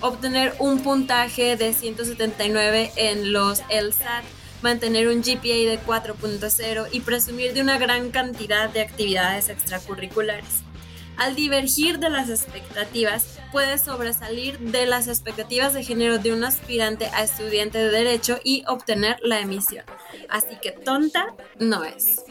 Obtener 0.00 0.54
un 0.60 0.82
puntaje 0.82 1.56
de 1.56 1.72
179 1.72 2.92
en 2.96 3.32
los 3.32 3.60
LSAT 3.70 4.24
mantener 4.62 5.08
un 5.08 5.22
GPA 5.22 5.70
de 5.70 5.78
4.0 5.84 6.88
y 6.92 7.00
presumir 7.00 7.52
de 7.52 7.62
una 7.62 7.78
gran 7.78 8.10
cantidad 8.10 8.68
de 8.70 8.80
actividades 8.80 9.48
extracurriculares. 9.48 10.62
Al 11.16 11.34
divergir 11.34 11.98
de 11.98 12.08
las 12.08 12.30
expectativas, 12.30 13.38
puede 13.52 13.78
sobresalir 13.78 14.58
de 14.58 14.86
las 14.86 15.08
expectativas 15.08 15.74
de 15.74 15.84
género 15.84 16.18
de 16.18 16.32
un 16.32 16.42
aspirante 16.42 17.06
a 17.06 17.22
estudiante 17.22 17.78
de 17.78 17.90
derecho 17.90 18.40
y 18.42 18.64
obtener 18.66 19.18
la 19.22 19.40
emisión. 19.40 19.84
Así 20.28 20.56
que 20.62 20.72
tonta 20.72 21.34
no 21.58 21.84
es. 21.84 22.22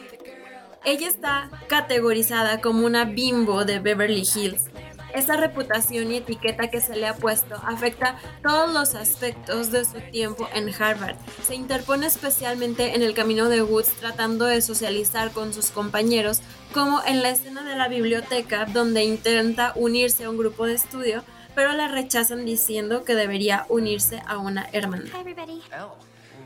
Ella 0.84 1.08
está 1.08 1.48
categorizada 1.68 2.60
como 2.60 2.84
una 2.84 3.04
bimbo 3.04 3.64
de 3.64 3.78
Beverly 3.78 4.26
Hills 4.34 4.71
esa 5.14 5.36
reputación 5.36 6.12
y 6.12 6.16
etiqueta 6.16 6.70
que 6.70 6.80
se 6.80 6.96
le 6.96 7.06
ha 7.06 7.14
puesto 7.14 7.54
afecta 7.64 8.18
todos 8.42 8.72
los 8.72 8.94
aspectos 8.94 9.70
de 9.70 9.84
su 9.84 10.00
tiempo 10.10 10.48
en 10.54 10.72
Harvard. 10.72 11.16
Se 11.42 11.54
interpone 11.54 12.06
especialmente 12.06 12.94
en 12.94 13.02
el 13.02 13.14
camino 13.14 13.48
de 13.48 13.62
Woods 13.62 13.92
tratando 14.00 14.44
de 14.44 14.60
socializar 14.60 15.32
con 15.32 15.52
sus 15.52 15.70
compañeros, 15.70 16.40
como 16.72 17.02
en 17.04 17.22
la 17.22 17.30
escena 17.30 17.62
de 17.62 17.76
la 17.76 17.88
biblioteca 17.88 18.64
donde 18.66 19.04
intenta 19.04 19.72
unirse 19.74 20.24
a 20.24 20.30
un 20.30 20.38
grupo 20.38 20.66
de 20.66 20.74
estudio, 20.74 21.22
pero 21.54 21.72
la 21.72 21.88
rechazan 21.88 22.44
diciendo 22.44 23.04
que 23.04 23.14
debería 23.14 23.66
unirse 23.68 24.22
a 24.26 24.38
una 24.38 24.68
hermana. 24.72 25.10
Hi, 25.12 25.20
everybody. 25.20 25.62
Elle, 25.70 25.90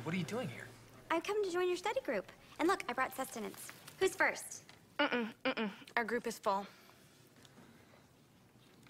what 0.04 0.12
are 0.12 0.18
you 0.18 0.24
doing 0.24 0.48
here? 0.48 0.66
I've 1.10 1.22
come 1.22 1.42
to 1.44 1.50
join 1.50 1.68
your 1.68 1.76
study 1.76 2.00
group. 2.04 2.26
And 2.58 2.68
look, 2.68 2.82
I 2.88 2.92
brought 2.92 3.14
sustenance. 3.16 3.58
Who's 4.00 4.14
first? 4.14 4.62
Mm-mm, 4.98 5.28
mm-mm. 5.44 5.70
Our 5.96 6.04
group 6.04 6.26
is 6.26 6.38
full. 6.38 6.66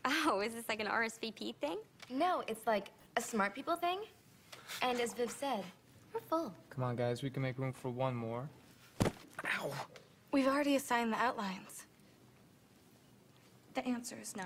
Oh, 0.08 0.40
is 0.40 0.54
this 0.54 0.68
like 0.68 0.80
an 0.80 0.86
RSVP 0.86 1.56
thing? 1.56 1.78
No, 2.08 2.44
it's 2.46 2.64
like 2.64 2.88
a 3.16 3.20
smart 3.20 3.54
people 3.54 3.74
thing. 3.74 3.98
And 4.80 5.00
as 5.00 5.12
Viv 5.12 5.30
said, 5.30 5.64
we're 6.14 6.20
full. 6.20 6.54
Come 6.70 6.84
on, 6.84 6.94
guys, 6.94 7.22
we 7.22 7.30
can 7.30 7.42
make 7.42 7.58
room 7.58 7.72
for 7.72 7.90
one 7.90 8.14
more. 8.14 8.48
Ow! 9.04 9.72
We've 10.30 10.46
already 10.46 10.76
assigned 10.76 11.12
the 11.12 11.18
outlines. 11.18 11.86
The 13.74 13.84
answer 13.84 14.16
is 14.20 14.36
no. 14.36 14.44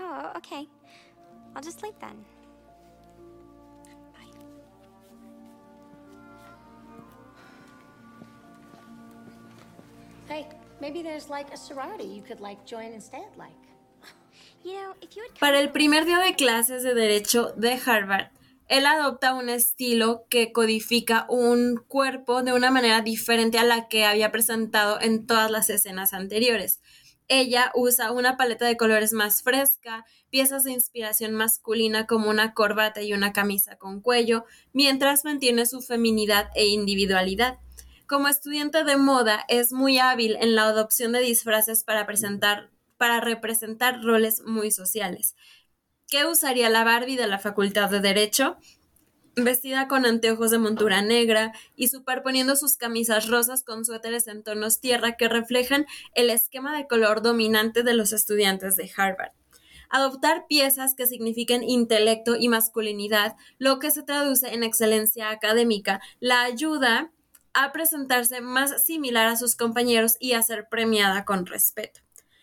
Oh, 0.00 0.32
okay. 0.36 0.66
I'll 1.54 1.62
just 1.62 1.80
sleep 1.80 1.94
then. 2.00 2.24
Para 15.38 15.60
el 15.60 15.70
primer 15.72 16.06
día 16.06 16.20
de 16.20 16.34
clases 16.34 16.82
de 16.82 16.94
Derecho 16.94 17.52
de 17.56 17.78
Harvard, 17.84 18.30
él 18.68 18.86
adopta 18.86 19.34
un 19.34 19.50
estilo 19.50 20.24
que 20.30 20.50
codifica 20.50 21.26
un 21.28 21.84
cuerpo 21.86 22.42
de 22.42 22.54
una 22.54 22.70
manera 22.70 23.02
diferente 23.02 23.58
a 23.58 23.64
la 23.64 23.88
que 23.88 24.06
había 24.06 24.32
presentado 24.32 24.98
en 25.02 25.26
todas 25.26 25.50
las 25.50 25.68
escenas 25.68 26.14
anteriores. 26.14 26.80
Ella 27.28 27.70
usa 27.74 28.10
una 28.10 28.38
paleta 28.38 28.64
de 28.64 28.78
colores 28.78 29.12
más 29.12 29.42
fresca, 29.42 30.06
piezas 30.30 30.64
de 30.64 30.72
inspiración 30.72 31.34
masculina 31.34 32.06
como 32.06 32.30
una 32.30 32.54
corbata 32.54 33.02
y 33.02 33.12
una 33.12 33.34
camisa 33.34 33.76
con 33.76 34.00
cuello, 34.00 34.46
mientras 34.72 35.26
mantiene 35.26 35.66
su 35.66 35.82
feminidad 35.82 36.48
e 36.54 36.68
individualidad. 36.68 37.58
Como 38.12 38.28
estudiante 38.28 38.84
de 38.84 38.98
moda, 38.98 39.42
es 39.48 39.72
muy 39.72 39.96
hábil 39.96 40.36
en 40.38 40.54
la 40.54 40.64
adopción 40.64 41.12
de 41.12 41.20
disfraces 41.20 41.82
para 41.82 42.04
presentar 42.04 42.70
para 42.98 43.22
representar 43.22 44.02
roles 44.04 44.42
muy 44.42 44.70
sociales. 44.70 45.34
¿Qué 46.10 46.26
usaría 46.26 46.68
la 46.68 46.84
Barbie 46.84 47.16
de 47.16 47.26
la 47.26 47.38
Facultad 47.38 47.88
de 47.88 48.00
Derecho? 48.00 48.58
Vestida 49.34 49.88
con 49.88 50.04
anteojos 50.04 50.50
de 50.50 50.58
montura 50.58 51.00
negra 51.00 51.52
y 51.74 51.88
superponiendo 51.88 52.54
sus 52.54 52.76
camisas 52.76 53.30
rosas 53.30 53.64
con 53.64 53.86
suéteres 53.86 54.26
en 54.26 54.42
tonos 54.42 54.78
tierra 54.78 55.16
que 55.16 55.30
reflejan 55.30 55.86
el 56.14 56.28
esquema 56.28 56.76
de 56.76 56.86
color 56.86 57.22
dominante 57.22 57.82
de 57.82 57.94
los 57.94 58.12
estudiantes 58.12 58.76
de 58.76 58.90
Harvard. 58.94 59.32
Adoptar 59.88 60.44
piezas 60.48 60.94
que 60.94 61.06
signifiquen 61.06 61.62
intelecto 61.62 62.36
y 62.36 62.48
masculinidad, 62.48 63.36
lo 63.56 63.78
que 63.78 63.90
se 63.90 64.02
traduce 64.02 64.52
en 64.52 64.64
excelencia 64.64 65.30
académica, 65.30 66.02
la 66.20 66.42
ayuda 66.42 67.10
a 67.54 67.72
presentarse 67.72 68.40
más 68.40 68.84
similar 68.84 69.26
a 69.26 69.36
sus 69.36 69.56
compañeros 69.56 70.16
y 70.20 70.32
a 70.32 70.42
ser 70.42 70.68
premiada 70.68 71.24
con 71.24 71.46
respeto. 71.46 72.00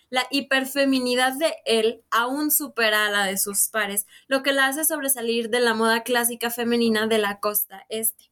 La 0.09 0.25
hiperfeminidad 0.31 1.33
de 1.33 1.53
él 1.65 2.03
aún 2.09 2.49
supera 2.49 3.05
a 3.05 3.11
la 3.11 3.25
de 3.25 3.37
sus 3.37 3.69
pares, 3.69 4.07
lo 4.27 4.41
que 4.41 4.53
la 4.53 4.65
hace 4.67 4.83
sobresalir 4.83 5.49
de 5.49 5.59
la 5.59 5.75
moda 5.75 6.01
clásica 6.03 6.49
femenina 6.49 7.05
de 7.05 7.19
la 7.19 7.39
costa 7.39 7.85
este. 7.89 8.31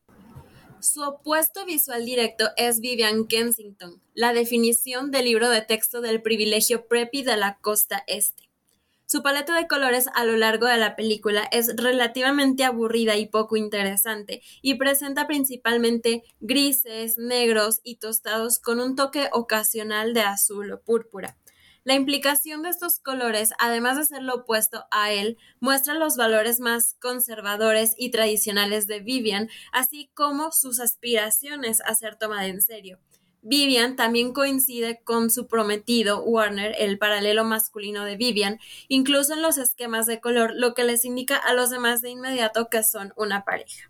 Su 0.80 1.04
opuesto 1.04 1.66
visual 1.66 2.06
directo 2.06 2.50
es 2.56 2.80
Vivian 2.80 3.28
Kensington, 3.28 4.02
la 4.14 4.34
definición 4.34 5.12
del 5.12 5.26
libro 5.26 5.50
de 5.50 5.62
texto 5.62 6.02
del 6.02 6.22
privilegio 6.22 6.88
preppy 6.88 7.24
de 7.24 7.38
la 7.38 7.58
costa 7.60 8.04
este. 8.08 8.47
Su 9.10 9.24
paleta 9.24 9.56
de 9.56 9.68
colores 9.68 10.10
a 10.16 10.26
lo 10.26 10.36
largo 10.36 10.68
de 10.68 10.76
la 10.76 10.98
película 10.98 11.48
es 11.54 11.74
relativamente 11.78 12.66
aburrida 12.66 13.16
y 13.16 13.26
poco 13.26 13.56
interesante 13.56 14.42
y 14.62 14.76
presenta 14.76 15.28
principalmente 15.28 16.24
grises, 16.42 17.18
negros 17.18 17.80
y 17.84 18.00
tostados 18.00 18.60
con 18.60 18.82
un 18.82 18.98
toque 18.98 19.30
ocasional 19.32 20.14
de 20.14 20.24
azul 20.24 20.74
o 20.74 20.82
púrpura. 20.82 21.38
La 21.86 21.94
implicación 21.94 22.64
de 22.64 22.70
estos 22.70 23.00
colores, 23.00 23.54
además 23.60 23.96
de 23.96 24.04
ser 24.04 24.24
lo 24.24 24.36
opuesto 24.36 24.84
a 24.92 25.14
él, 25.14 25.38
muestra 25.62 25.94
los 25.94 26.18
valores 26.18 26.60
más 26.60 26.98
conservadores 27.00 27.94
y 27.98 28.12
tradicionales 28.12 28.88
de 28.88 29.00
Vivian, 29.00 29.48
así 29.72 30.12
como 30.16 30.52
sus 30.52 30.82
aspiraciones 30.82 31.80
a 31.80 31.96
ser 31.96 32.18
tomada 32.18 32.48
en 32.48 32.60
serio. 32.60 33.00
Vivian 33.50 33.96
también 33.96 34.34
coincide 34.34 35.00
con 35.06 35.30
su 35.30 35.48
prometido 35.48 36.22
Warner, 36.22 36.76
el 36.80 36.98
paralelo 36.98 37.46
masculino 37.46 38.04
de 38.04 38.18
Vivian, 38.18 38.60
incluso 38.90 39.34
en 39.34 39.42
los 39.42 39.58
esquemas 39.58 40.06
de 40.06 40.20
color, 40.20 40.52
lo 40.54 40.74
que 40.74 40.84
les 40.84 41.06
indica 41.06 41.38
a 41.38 41.54
los 41.54 41.70
demás 41.70 42.02
de 42.02 42.10
inmediato 42.10 42.68
que 42.70 42.84
son 42.84 43.14
una 43.16 43.46
pareja. 43.46 43.90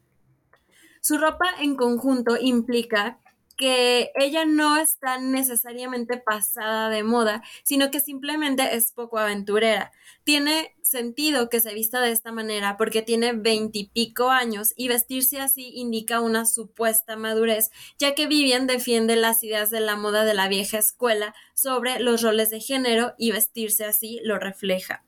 Su 1.02 1.18
ropa 1.18 1.48
en 1.60 1.76
conjunto 1.76 2.38
implica 2.40 3.20
que 3.58 4.12
ella 4.16 4.46
no 4.46 4.78
está 4.78 5.18
necesariamente 5.20 6.18
pasada 6.18 6.90
de 6.90 7.04
moda, 7.04 7.44
sino 7.64 7.92
que 7.92 8.00
simplemente 8.00 8.76
es 8.76 8.92
poco 8.92 9.18
aventurera. 9.18 9.92
Tiene 10.24 10.76
sentido 10.84 11.50
que 11.50 11.60
se 11.60 11.74
vista 11.74 12.00
de 12.00 12.12
esta 12.12 12.32
manera 12.32 12.78
porque 12.78 13.02
tiene 13.02 13.34
veintipico 13.34 14.30
años 14.30 14.74
y 14.76 14.88
vestirse 14.88 15.42
así 15.42 15.72
indica 15.74 16.22
una 16.22 16.46
supuesta 16.46 17.18
madurez, 17.18 17.72
ya 17.98 18.16
que 18.16 18.28
Vivian 18.28 18.68
defiende 18.68 19.16
las 19.16 19.44
ideas 19.44 19.70
de 19.70 19.80
la 19.80 19.96
moda 19.96 20.24
de 20.24 20.36
la 20.36 20.48
vieja 20.48 20.78
escuela 20.78 21.34
sobre 21.54 22.00
los 22.00 22.22
roles 22.22 22.50
de 22.52 22.62
género 22.62 23.14
y 23.18 23.32
vestirse 23.32 23.86
así 23.86 24.20
lo 24.24 24.38
refleja. 24.38 25.07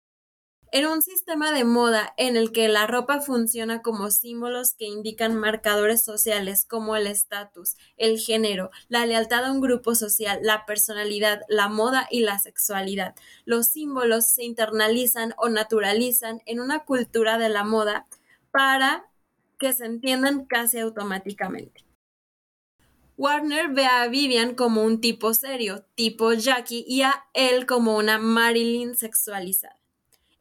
En 0.72 0.86
un 0.86 1.02
sistema 1.02 1.52
de 1.52 1.64
moda 1.64 2.14
en 2.16 2.38
el 2.38 2.52
que 2.52 2.68
la 2.68 2.86
ropa 2.86 3.22
funciona 3.22 3.82
como 3.82 4.12
símbolos 4.12 4.76
que 4.76 4.86
indican 4.86 5.36
marcadores 5.36 6.04
sociales 6.04 6.64
como 6.64 6.96
el 6.96 7.08
estatus, 7.08 7.76
el 7.98 8.20
género, 8.20 8.70
la 8.88 9.08
lealtad 9.08 9.46
a 9.46 9.52
un 9.52 9.62
grupo 9.62 9.96
social, 9.96 10.42
la 10.44 10.68
personalidad, 10.68 11.42
la 11.50 11.70
moda 11.70 12.08
y 12.12 12.20
la 12.20 12.38
sexualidad, 12.38 13.16
los 13.46 13.66
símbolos 13.66 14.30
se 14.30 14.44
internalizan 14.44 15.34
o 15.38 15.50
naturalizan 15.50 16.44
en 16.46 16.60
una 16.60 16.86
cultura 16.86 17.40
de 17.40 17.50
la 17.50 17.64
moda 17.64 18.06
para 18.52 19.10
que 19.58 19.74
se 19.74 19.86
entiendan 19.86 20.46
casi 20.46 20.78
automáticamente. 20.78 21.84
Warner 23.18 23.70
ve 23.70 23.88
a 23.88 24.08
Vivian 24.08 24.54
como 24.54 24.84
un 24.84 25.02
tipo 25.02 25.34
serio, 25.34 25.84
tipo 25.96 26.32
Jackie, 26.34 26.86
y 26.88 27.02
a 27.02 27.26
él 27.34 27.66
como 27.66 27.98
una 27.98 28.20
Marilyn 28.20 28.96
sexualizada. 28.96 29.79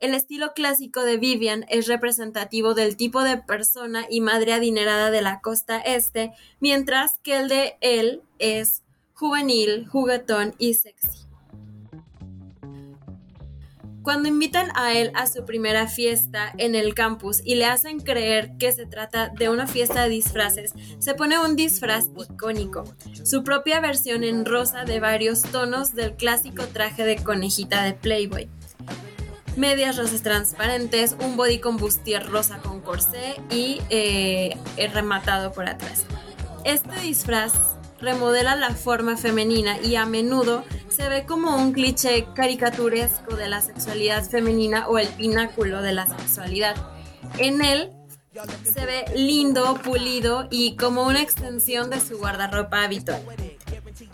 El 0.01 0.15
estilo 0.15 0.53
clásico 0.55 1.03
de 1.03 1.17
Vivian 1.17 1.65
es 1.69 1.89
representativo 1.89 2.75
del 2.75 2.97
tipo 2.97 3.25
de 3.25 3.37
persona 3.37 4.07
y 4.09 4.21
madre 4.21 4.53
adinerada 4.53 5.11
de 5.11 5.23
la 5.23 5.41
costa 5.41 5.81
este, 5.81 6.31
mientras 6.61 7.19
que 7.25 7.41
el 7.41 7.49
de 7.49 7.77
él 7.81 8.23
es 8.39 8.85
juvenil, 9.15 9.89
juguetón 9.89 10.55
y 10.57 10.75
sexy. 10.75 11.27
Cuando 14.05 14.29
invitan 14.29 14.69
a 14.77 14.95
él 14.95 15.11
a 15.15 15.27
su 15.27 15.45
primera 15.45 15.89
fiesta 15.89 16.53
en 16.59 16.77
el 16.77 16.95
campus 16.95 17.43
y 17.45 17.57
le 17.57 17.65
hacen 17.65 17.99
creer 17.99 18.53
que 18.57 18.71
se 18.71 18.87
trata 18.87 19.31
de 19.37 19.49
una 19.49 19.67
fiesta 19.67 20.05
de 20.05 20.11
disfraces, 20.11 20.75
se 21.01 21.15
pone 21.15 21.41
un 21.41 21.57
disfraz 21.57 22.07
icónico, 22.17 22.85
su 23.25 23.43
propia 23.43 23.81
versión 23.81 24.23
en 24.23 24.45
rosa 24.45 24.85
de 24.85 25.01
varios 25.01 25.43
tonos 25.43 25.97
del 25.97 26.15
clásico 26.15 26.65
traje 26.69 27.05
de 27.05 27.17
conejita 27.17 27.83
de 27.83 27.95
Playboy 27.95 28.49
medias 29.59 29.97
rosas 29.97 30.23
transparentes, 30.23 31.17
un 31.21 31.37
body 31.37 31.59
con 31.59 31.77
bustier 31.77 32.27
rosa 32.31 32.59
con 32.59 32.81
corsé 32.81 33.41
y 33.51 33.83
eh, 33.91 34.57
rematado 34.93 35.53
por 35.53 35.69
atrás. 35.69 36.05
Este 36.65 37.01
disfraz 37.01 37.53
remodela 38.01 38.55
la 38.57 38.71
forma 38.71 39.17
femenina 39.17 39.79
y 39.81 39.97
a 39.97 40.07
menudo 40.07 40.65
se 40.89 41.09
ve 41.09 41.27
como 41.27 41.57
un 41.57 41.73
cliché 41.73 42.27
caricaturesco 42.35 43.37
de 43.37 43.49
la 43.49 43.61
sexualidad 43.61 44.25
femenina 44.25 44.89
o 44.89 44.99
el 44.99 45.09
pináculo 45.09 45.83
de 45.83 45.93
la 45.93 46.07
sexualidad. 46.07 46.77
En 47.39 47.65
él 47.65 47.91
se 48.63 48.87
ve 48.87 49.05
lindo, 49.17 49.75
pulido 49.83 50.47
y 50.51 50.77
como 50.77 51.03
una 51.03 51.21
extensión 51.21 51.91
de 51.91 52.01
su 52.01 52.19
guardarropa 52.19 52.85
habitual. 52.85 53.23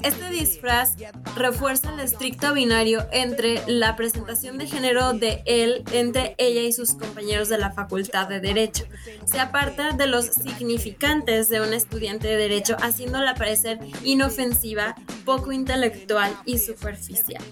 Este 0.05 0.29
disfraz 0.29 0.97
refuerza 1.35 1.95
el 1.95 2.01
estricto 2.01 2.53
binario 2.53 3.07
entre 3.11 3.63
la 3.67 3.97
presentación 3.97 4.59
de 4.59 4.67
género 4.67 5.15
de 5.15 5.43
él 5.47 5.83
entre 5.93 6.35
ella 6.37 6.61
y 6.61 6.75
sus 6.75 6.93
compañeros 6.93 7.49
de 7.49 7.57
la 7.57 7.73
Facultad 7.73 8.29
de 8.29 8.39
Derecho. 8.39 8.85
Se 9.25 9.41
aparta 9.41 9.93
de 9.93 10.07
los 10.07 10.27
significantes 10.27 11.49
de 11.49 11.63
un 11.63 11.73
estudiante 11.73 12.29
de 12.29 12.37
Derecho, 12.37 12.77
haciéndola 12.83 13.35
parecer 13.35 13.79
inofensiva, 14.03 14.95
poco 15.25 15.53
intelectual 15.53 16.37
y 16.45 16.59
superficial 16.59 17.43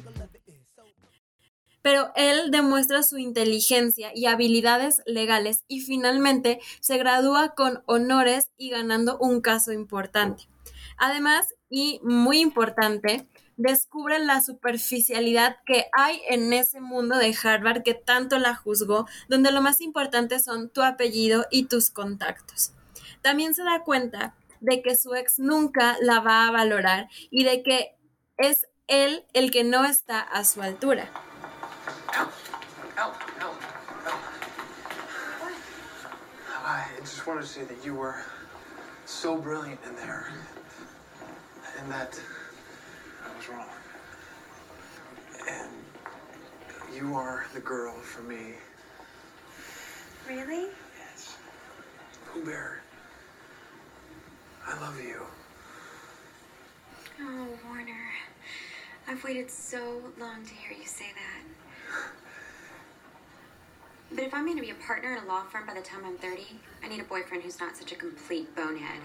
pero 1.82 2.12
él 2.14 2.52
demuestra 2.52 3.02
su 3.02 3.18
inteligencia 3.18 4.12
y 4.14 4.26
habilidades 4.26 5.02
legales 5.04 5.64
y 5.66 5.80
finalmente 5.80 6.60
se 6.80 6.96
gradúa 6.96 7.54
con 7.56 7.82
honores 7.86 8.50
y 8.56 8.70
ganando 8.70 9.18
un 9.18 9.40
caso 9.40 9.72
importante. 9.72 10.44
Además, 10.96 11.54
y 11.72 12.00
muy 12.04 12.40
importante, 12.40 13.26
descubre 13.56 14.18
la 14.18 14.42
superficialidad 14.42 15.56
que 15.64 15.86
hay 15.96 16.20
en 16.28 16.52
ese 16.52 16.82
mundo 16.82 17.16
de 17.16 17.34
Harvard 17.42 17.82
que 17.82 17.94
tanto 17.94 18.38
la 18.38 18.54
juzgó, 18.54 19.08
donde 19.28 19.52
lo 19.52 19.62
más 19.62 19.80
importante 19.80 20.38
son 20.38 20.68
tu 20.68 20.82
apellido 20.82 21.46
y 21.50 21.64
tus 21.64 21.90
contactos. 21.90 22.72
También 23.22 23.54
se 23.54 23.64
da 23.64 23.84
cuenta 23.84 24.34
de 24.60 24.82
que 24.82 24.94
su 24.96 25.14
ex 25.14 25.38
nunca 25.38 25.96
la 26.02 26.20
va 26.20 26.46
a 26.46 26.50
valorar 26.50 27.08
y 27.30 27.44
de 27.44 27.62
que 27.62 27.96
es 28.36 28.66
él 28.86 29.24
el 29.32 29.50
que 29.50 29.64
no 29.64 29.86
está 29.86 30.20
a 30.20 30.44
su 30.44 30.60
altura. 30.60 31.10
And 41.82 41.90
that 41.90 42.20
I 43.24 43.36
was 43.36 43.48
wrong. 43.48 43.66
And 45.50 45.70
you 46.94 47.14
are 47.16 47.46
the 47.54 47.60
girl 47.60 47.94
for 47.94 48.22
me. 48.22 48.54
Really? 50.28 50.68
Yes. 50.98 51.36
Pooh 52.26 52.44
Bear. 52.44 52.80
I 54.64 54.80
love 54.80 55.00
you. 55.02 55.22
Oh, 57.20 57.48
Warner. 57.66 57.92
I've 59.08 59.22
waited 59.24 59.50
so 59.50 60.00
long 60.20 60.44
to 60.44 60.54
hear 60.54 60.78
you 60.78 60.86
say 60.86 61.06
that. 61.14 61.42
But 64.14 64.24
if 64.24 64.34
I'm 64.34 64.44
going 64.44 64.58
to 64.58 64.62
be 64.62 64.70
a 64.70 64.74
partner 64.74 65.16
in 65.16 65.24
a 65.24 65.26
law 65.26 65.42
firm 65.44 65.66
by 65.66 65.74
the 65.74 65.80
time 65.80 66.02
I'm 66.04 66.16
30, 66.18 66.42
I 66.84 66.88
need 66.88 67.00
a 67.00 67.04
boyfriend 67.04 67.42
who's 67.42 67.58
not 67.58 67.76
such 67.76 67.90
a 67.92 67.96
complete 67.96 68.54
bonehead. 68.54 69.00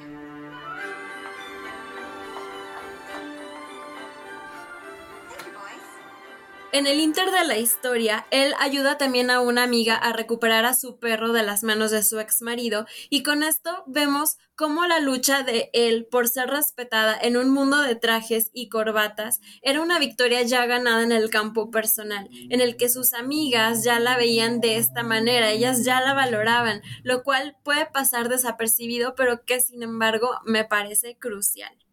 En 6.74 6.86
el 6.86 7.00
inter 7.00 7.32
de 7.32 7.46
la 7.46 7.58
historia, 7.58 8.28
él 8.30 8.54
ayuda 8.60 8.98
también 8.98 9.32
a 9.32 9.40
una 9.40 9.64
amiga 9.64 9.96
a 9.96 10.12
recuperar 10.12 10.66
a 10.66 10.74
su 10.74 11.00
perro 11.00 11.32
de 11.32 11.42
las 11.42 11.64
manos 11.64 11.92
de 11.92 12.04
su 12.04 12.20
ex 12.20 12.42
marido 12.42 12.86
y 13.10 13.24
con 13.24 13.42
esto 13.42 13.86
vemos 13.88 14.38
cómo 14.54 14.86
la 14.86 15.00
lucha 15.00 15.44
de 15.44 15.70
él 15.72 16.06
por 16.12 16.28
ser 16.28 16.50
respetada 16.50 17.18
en 17.22 17.38
un 17.38 17.52
mundo 17.52 17.82
de 17.82 17.96
trajes 17.96 18.50
y 18.52 18.68
corbatas 18.68 19.40
era 19.62 19.82
una 19.82 19.98
victoria 19.98 20.42
ya 20.42 20.66
ganada 20.66 21.04
en 21.04 21.14
el 21.14 21.30
campo 21.30 21.72
personal, 21.72 22.28
en 22.50 22.60
el 22.60 22.76
que 22.76 22.90
sus 22.90 23.14
amigas 23.14 23.86
ya 23.86 24.02
la 24.02 24.18
veían 24.18 24.60
de 24.60 24.76
esta 24.76 25.04
manera, 25.04 25.52
ellas 25.52 25.86
ya 25.86 26.02
la 26.02 26.14
valoraban, 26.14 26.82
lo 27.02 27.24
cual 27.24 27.56
puede 27.64 27.86
pasar 27.86 28.28
desapercibido, 28.28 29.16
pero 29.16 29.46
que 29.46 29.62
sin 29.62 29.84
embargo 29.84 30.32
me 30.44 30.66
parece 30.66 31.18
crucial. 31.18 31.87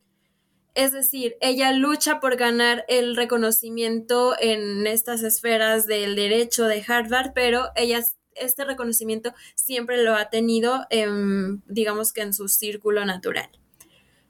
Es 0.75 0.93
decir, 0.93 1.37
ella 1.41 1.73
lucha 1.73 2.19
por 2.21 2.37
ganar 2.37 2.85
el 2.89 3.15
reconocimiento 3.15 4.35
en 4.39 4.87
estas 4.87 5.23
esferas 5.23 5.87
del 5.87 6.17
derecho 6.17 6.65
de 6.67 6.85
Harvard, 6.87 7.33
pero 7.33 7.69
ella 7.77 8.03
este 8.35 8.65
reconocimiento 8.65 9.33
siempre 9.55 10.03
lo 10.03 10.17
ha 10.17 10.31
tenido, 10.31 10.87
digamos 11.67 12.13
que 12.13 12.23
en 12.23 12.35
su 12.35 12.49
círculo 12.49 13.05
natural. 13.05 13.49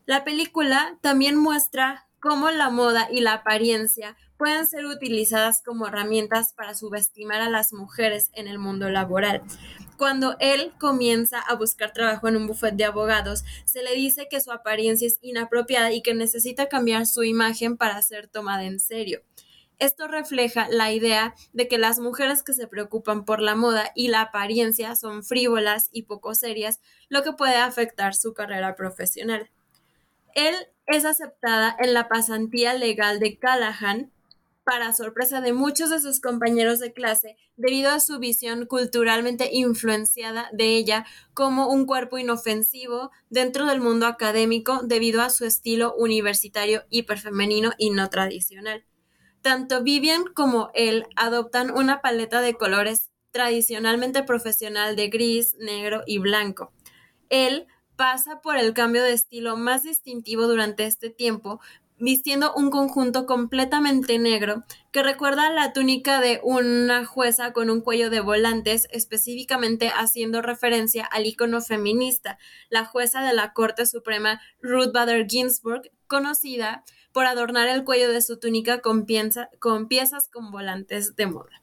La 0.05 0.25
película 0.25 0.99
también 1.01 1.37
muestra 1.37 2.07
cómo 2.21 2.51
la 2.51 2.69
moda 2.69 3.09
y 3.11 3.21
la 3.21 3.33
apariencia 3.33 4.17
pueden 4.37 4.67
ser 4.67 4.85
utilizadas 4.85 5.63
como 5.63 5.87
herramientas 5.87 6.53
para 6.53 6.75
subestimar 6.75 7.41
a 7.41 7.49
las 7.49 7.73
mujeres 7.73 8.31
en 8.35 8.49
el 8.49 8.59
mundo 8.59 8.91
laboral. 8.91 9.43
Cuando 9.97 10.37
él 10.41 10.73
comienza 10.79 11.39
a 11.41 11.55
buscar 11.55 11.93
trabajo 11.93 12.27
en 12.27 12.37
un 12.37 12.47
bufete 12.47 12.77
de 12.77 12.85
abogados, 12.85 13.45
se 13.65 13.83
le 13.83 13.95
dice 13.95 14.27
que 14.29 14.41
su 14.41 14.51
apariencia 14.51 15.07
es 15.07 15.19
inapropiada 15.23 15.93
y 15.93 16.03
que 16.03 16.15
necesita 16.15 16.69
cambiar 16.69 17.07
su 17.07 17.23
imagen 17.23 17.77
para 17.77 18.03
ser 18.03 18.27
tomada 18.27 18.65
en 18.65 18.81
serio. 18.81 19.23
Esto 19.79 20.09
refleja 20.09 20.69
la 20.69 20.93
idea 20.93 21.35
de 21.53 21.69
que 21.69 21.79
las 21.79 21.99
mujeres 21.99 22.43
que 22.43 22.55
se 22.55 22.67
preocupan 22.67 23.25
por 23.25 23.41
la 23.41 23.55
moda 23.55 23.91
y 23.95 24.09
la 24.09 24.23
apariencia 24.23 24.97
son 24.97 25.25
frívolas 25.25 25.89
y 25.93 26.03
poco 26.03 26.35
serias, 26.35 26.81
lo 27.09 27.23
que 27.23 27.33
puede 27.33 27.57
afectar 27.57 28.15
su 28.15 28.35
carrera 28.35 28.77
profesional. 28.77 29.51
Él 30.35 30.55
es 30.87 31.05
aceptada 31.05 31.77
en 31.79 31.95
la 31.95 32.09
pasantía 32.09 32.75
legal 32.75 33.21
de 33.21 33.39
Callahan, 33.39 34.13
para 34.65 34.93
sorpresa 34.93 35.41
de 35.41 35.53
muchos 35.53 35.91
de 35.91 36.01
sus 36.01 36.21
compañeros 36.21 36.79
de 36.79 36.93
clase, 36.93 37.37
debido 37.57 37.91
a 37.91 38.01
su 38.01 38.19
visión 38.19 38.67
culturalmente 38.67 39.51
influenciada 39.53 40.49
de 40.53 40.75
ella 40.77 41.05
como 41.35 41.69
un 41.69 41.87
cuerpo 41.87 42.19
inofensivo 42.19 43.11
dentro 43.29 43.67
del 43.67 43.81
mundo 43.81 44.07
académico 44.07 44.81
debido 44.83 45.23
a 45.23 45.31
su 45.31 45.45
estilo 45.45 45.95
universitario 45.95 46.85
hiperfemenino 46.89 47.73
y 47.79 47.91
no 47.91 48.09
tradicional. 48.09 48.85
Tanto 49.43 49.83
Vivian 49.83 50.25
como 50.35 50.71
él 50.75 51.05
adoptan 51.17 51.71
una 51.71 52.01
paleta 52.01 52.41
de 52.41 52.55
colores 52.55 53.11
tradicionalmente 53.31 54.23
profesional 54.23 54.97
de 54.97 55.09
gris, 55.09 55.55
negro 55.59 56.03
y 56.07 56.19
blanco. 56.19 56.73
Él 57.29 57.67
pasa 57.97 58.41
por 58.41 58.57
el 58.57 58.75
cambio 58.75 59.03
de 59.03 59.13
estilo 59.13 59.57
más 59.57 59.83
distintivo 59.83 60.47
durante 60.47 60.87
este 60.87 61.11
tiempo, 61.11 61.61
vistiendo 61.99 62.53
un 62.55 62.71
conjunto 62.71 63.25
completamente 63.27 64.19
negro 64.19 64.65
que 64.91 65.03
recuerda 65.03 65.51
la 65.51 65.73
túnica 65.73 66.21
de 66.21 66.41
una 66.43 67.05
jueza 67.05 67.53
con 67.53 67.71
un 67.71 67.81
cuello 67.81 68.11
de 68.11 68.21
volantes, 68.21 68.89
específicamente 68.91 69.89
haciendo 69.89 70.43
referencia 70.43 71.05
al 71.05 71.27
icono 71.27 71.61
feminista, 71.61 72.39
la 72.69 72.85
jueza 72.85 73.23
de 73.23 73.33
la 73.33 73.53
Corte 73.53 73.87
Suprema 73.87 74.41
Ruth 74.61 74.93
Bader 74.93 75.27
Ginsburg, 75.29 75.91
conocida 76.07 76.85
por 77.13 77.27
adornar 77.27 77.69
el 77.69 77.85
cuello 77.85 78.11
de 78.11 78.23
su 78.23 78.39
túnica 78.39 78.81
con, 78.81 79.07
con 79.61 79.89
piezas 79.89 80.29
con 80.29 80.51
volantes 80.51 81.15
de 81.15 81.27
moda. 81.27 81.63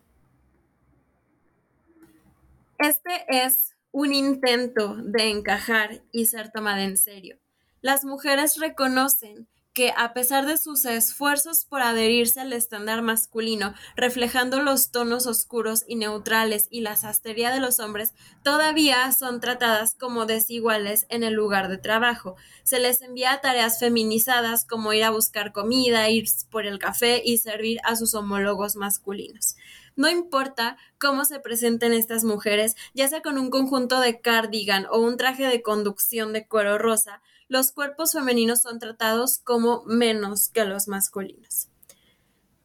Este 2.79 3.25
es 3.27 3.75
un 3.91 4.13
intento 4.13 4.95
de 4.95 5.29
encajar 5.29 6.01
y 6.11 6.25
ser 6.25 6.51
tomada 6.51 6.83
en 6.83 6.97
serio. 6.97 7.37
Las 7.81 8.05
mujeres 8.05 8.57
reconocen 8.59 9.47
que 9.73 9.93
a 9.95 10.13
pesar 10.13 10.45
de 10.45 10.57
sus 10.57 10.85
esfuerzos 10.85 11.65
por 11.65 11.81
adherirse 11.81 12.41
al 12.41 12.51
estándar 12.53 13.01
masculino, 13.01 13.73
reflejando 13.95 14.61
los 14.61 14.91
tonos 14.91 15.27
oscuros 15.27 15.83
y 15.87 15.95
neutrales 15.95 16.67
y 16.69 16.81
la 16.81 16.97
sastería 16.97 17.51
de 17.51 17.59
los 17.61 17.79
hombres, 17.79 18.13
todavía 18.43 19.11
son 19.11 19.39
tratadas 19.39 19.95
como 19.95 20.25
desiguales 20.25 21.05
en 21.09 21.23
el 21.23 21.33
lugar 21.33 21.69
de 21.69 21.77
trabajo. 21.77 22.35
Se 22.63 22.79
les 22.79 23.01
envía 23.01 23.39
tareas 23.41 23.79
feminizadas 23.79 24.65
como 24.65 24.93
ir 24.93 25.03
a 25.03 25.11
buscar 25.11 25.53
comida, 25.53 26.09
ir 26.09 26.25
por 26.49 26.65
el 26.65 26.77
café 26.77 27.21
y 27.23 27.37
servir 27.37 27.79
a 27.83 27.95
sus 27.95 28.13
homólogos 28.13 28.75
masculinos. 28.75 29.55
No 29.95 30.09
importa 30.09 30.77
cómo 30.99 31.25
se 31.25 31.39
presenten 31.39 31.93
estas 31.93 32.23
mujeres, 32.23 32.75
ya 32.93 33.07
sea 33.07 33.21
con 33.21 33.37
un 33.37 33.49
conjunto 33.49 33.99
de 33.99 34.21
cardigan 34.21 34.87
o 34.89 34.99
un 34.99 35.17
traje 35.17 35.47
de 35.47 35.61
conducción 35.61 36.31
de 36.33 36.47
cuero 36.47 36.77
rosa, 36.77 37.21
los 37.51 37.73
cuerpos 37.73 38.13
femeninos 38.13 38.61
son 38.61 38.79
tratados 38.79 39.39
como 39.39 39.83
menos 39.83 40.47
que 40.47 40.63
los 40.63 40.87
masculinos. 40.87 41.67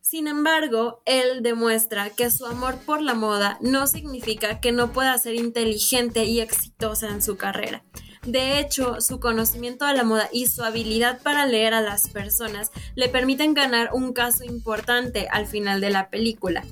Sin 0.00 0.28
embargo, 0.28 1.02
él 1.06 1.42
demuestra 1.42 2.10
que 2.10 2.30
su 2.30 2.46
amor 2.46 2.76
por 2.86 3.02
la 3.02 3.14
moda 3.14 3.58
no 3.60 3.88
significa 3.88 4.60
que 4.60 4.70
no 4.70 4.92
pueda 4.92 5.18
ser 5.18 5.34
inteligente 5.34 6.26
y 6.26 6.38
exitosa 6.38 7.08
en 7.08 7.20
su 7.20 7.36
carrera. 7.36 7.82
De 8.26 8.58
hecho, 8.58 9.00
su 9.00 9.20
conocimiento 9.20 9.86
de 9.86 9.94
la 9.94 10.02
moda 10.02 10.28
y 10.32 10.46
su 10.46 10.64
habilidad 10.64 11.22
para 11.22 11.46
leer 11.46 11.74
a 11.74 11.80
las 11.80 12.08
personas 12.08 12.72
le 12.96 13.08
permiten 13.08 13.54
ganar 13.54 13.90
un 13.92 14.12
caso 14.12 14.42
importante 14.42 15.28
al 15.30 15.46
final 15.46 15.80
de 15.80 15.90
la 15.90 16.10
película. 16.10 16.64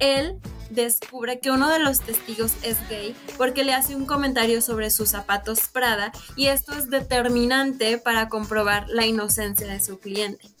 Él 0.00 0.38
descubre 0.68 1.40
que 1.40 1.50
uno 1.50 1.70
de 1.70 1.78
los 1.78 2.00
testigos 2.00 2.52
es 2.62 2.76
gay 2.90 3.16
porque 3.38 3.64
le 3.64 3.72
hace 3.72 3.96
un 3.96 4.04
comentario 4.04 4.60
sobre 4.60 4.90
sus 4.90 5.08
zapatos 5.08 5.60
Prada 5.72 6.12
y 6.36 6.48
esto 6.48 6.72
es 6.72 6.90
determinante 6.90 7.96
para 7.96 8.28
comprobar 8.28 8.86
la 8.88 9.06
inocencia 9.06 9.66
de 9.66 9.80
su 9.80 9.98
cliente. 9.98 10.57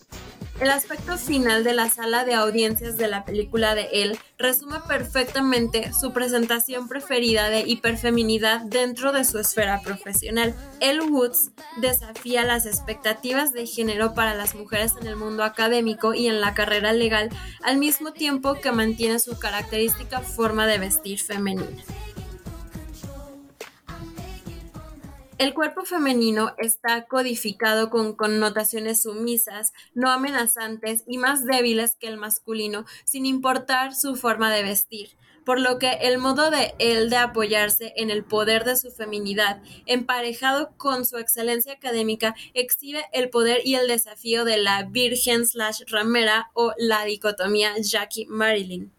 El 0.60 0.70
aspecto 0.70 1.16
final 1.16 1.62
de 1.62 1.72
la 1.72 1.88
sala 1.88 2.24
de 2.24 2.34
audiencias 2.34 2.96
de 2.96 3.06
la 3.06 3.24
película 3.24 3.76
de 3.76 3.88
él 3.92 4.18
resume 4.38 4.80
perfectamente 4.88 5.92
su 5.92 6.12
presentación 6.12 6.88
preferida 6.88 7.48
de 7.48 7.60
hiperfeminidad 7.60 8.62
dentro 8.62 9.12
de 9.12 9.22
su 9.24 9.38
esfera 9.38 9.80
profesional. 9.82 10.56
El 10.80 11.00
Woods 11.00 11.52
desafía 11.76 12.42
las 12.42 12.66
expectativas 12.66 13.52
de 13.52 13.66
género 13.66 14.14
para 14.14 14.34
las 14.34 14.56
mujeres 14.56 14.94
en 15.00 15.06
el 15.06 15.14
mundo 15.14 15.44
académico 15.44 16.12
y 16.12 16.26
en 16.26 16.40
la 16.40 16.54
carrera 16.54 16.92
legal, 16.92 17.30
al 17.62 17.76
mismo 17.76 18.12
tiempo 18.12 18.54
que 18.54 18.72
mantiene 18.72 19.20
su 19.20 19.38
característica 19.38 20.22
forma 20.22 20.66
de 20.66 20.78
vestir 20.78 21.20
femenina. 21.20 21.84
El 25.38 25.54
cuerpo 25.54 25.84
femenino 25.84 26.52
está 26.58 27.06
codificado 27.06 27.90
con 27.90 28.16
connotaciones 28.16 29.02
sumisas, 29.02 29.72
no 29.94 30.10
amenazantes 30.10 31.04
y 31.06 31.16
más 31.18 31.44
débiles 31.44 31.94
que 31.94 32.08
el 32.08 32.16
masculino, 32.16 32.86
sin 33.04 33.24
importar 33.24 33.94
su 33.94 34.16
forma 34.16 34.52
de 34.52 34.64
vestir, 34.64 35.10
por 35.44 35.60
lo 35.60 35.78
que 35.78 35.92
el 36.02 36.18
modo 36.18 36.50
de 36.50 36.74
él 36.80 37.08
de 37.08 37.18
apoyarse 37.18 37.92
en 37.94 38.10
el 38.10 38.24
poder 38.24 38.64
de 38.64 38.76
su 38.76 38.90
feminidad, 38.90 39.62
emparejado 39.86 40.72
con 40.76 41.04
su 41.04 41.18
excelencia 41.18 41.74
académica, 41.74 42.34
exhibe 42.52 43.04
el 43.12 43.30
poder 43.30 43.60
y 43.64 43.76
el 43.76 43.86
desafío 43.86 44.44
de 44.44 44.56
la 44.56 44.82
virgen 44.90 45.46
slash 45.46 45.82
ramera 45.86 46.50
o 46.52 46.72
la 46.78 47.04
dicotomía 47.04 47.74
Jackie 47.80 48.26
Marilyn. 48.26 48.92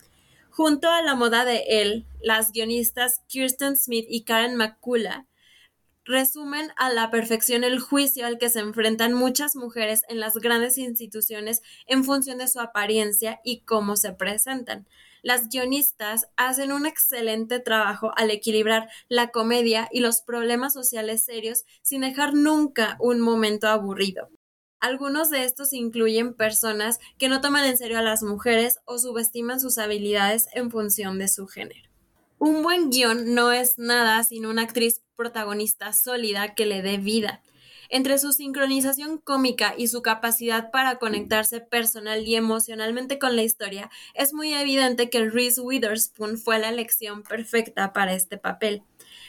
Junto 0.51 0.89
a 0.89 1.01
la 1.01 1.15
moda 1.15 1.43
de 1.43 1.65
él, 1.67 2.05
las 2.21 2.53
guionistas 2.53 3.23
Kirsten 3.27 3.75
Smith 3.75 4.05
y 4.07 4.23
Karen 4.23 4.55
McCullough 4.55 5.28
resumen 6.09 6.71
a 6.75 6.91
la 6.91 7.11
perfección 7.11 7.63
el 7.63 7.79
juicio 7.79 8.25
al 8.25 8.39
que 8.39 8.49
se 8.49 8.59
enfrentan 8.59 9.13
muchas 9.13 9.55
mujeres 9.55 10.01
en 10.09 10.19
las 10.19 10.33
grandes 10.33 10.79
instituciones 10.79 11.61
en 11.85 12.03
función 12.03 12.39
de 12.39 12.47
su 12.47 12.59
apariencia 12.59 13.39
y 13.43 13.61
cómo 13.61 13.95
se 13.95 14.11
presentan. 14.13 14.87
Las 15.21 15.49
guionistas 15.49 16.27
hacen 16.35 16.71
un 16.71 16.87
excelente 16.87 17.59
trabajo 17.59 18.11
al 18.15 18.31
equilibrar 18.31 18.89
la 19.07 19.29
comedia 19.29 19.87
y 19.91 19.99
los 19.99 20.21
problemas 20.21 20.73
sociales 20.73 21.23
serios 21.23 21.63
sin 21.83 22.01
dejar 22.01 22.33
nunca 22.33 22.97
un 22.99 23.19
momento 23.19 23.67
aburrido. 23.67 24.29
Algunos 24.79 25.29
de 25.29 25.43
estos 25.43 25.73
incluyen 25.73 26.33
personas 26.33 26.97
que 27.19 27.29
no 27.29 27.39
toman 27.39 27.65
en 27.65 27.77
serio 27.77 27.99
a 27.99 28.01
las 28.01 28.23
mujeres 28.23 28.79
o 28.85 28.97
subestiman 28.97 29.59
sus 29.59 29.77
habilidades 29.77 30.47
en 30.53 30.71
función 30.71 31.19
de 31.19 31.27
su 31.27 31.45
género. 31.45 31.88
Un 32.39 32.63
buen 32.63 32.89
guion 32.89 33.35
no 33.35 33.51
es 33.51 33.77
nada 33.77 34.23
sin 34.23 34.45
una 34.45 34.61
actriz 34.61 35.01
protagonista 35.17 35.91
sólida 35.91 36.55
que 36.55 36.65
le 36.65 36.81
dé 36.81 36.95
vida. 36.95 37.43
Entre 37.89 38.17
su 38.17 38.31
sincronización 38.31 39.17
cómica 39.17 39.73
y 39.77 39.89
su 39.89 40.01
capacidad 40.01 40.71
para 40.71 40.99
conectarse 40.99 41.59
personal 41.59 42.25
y 42.25 42.35
emocionalmente 42.37 43.19
con 43.19 43.35
la 43.35 43.43
historia, 43.43 43.91
es 44.13 44.33
muy 44.33 44.53
evidente 44.53 45.09
que 45.09 45.29
Reese 45.29 45.59
Witherspoon 45.59 46.37
fue 46.37 46.59
la 46.59 46.69
elección 46.69 47.23
perfecta 47.23 47.91
para 47.91 48.13
este 48.13 48.37
papel. 48.37 48.83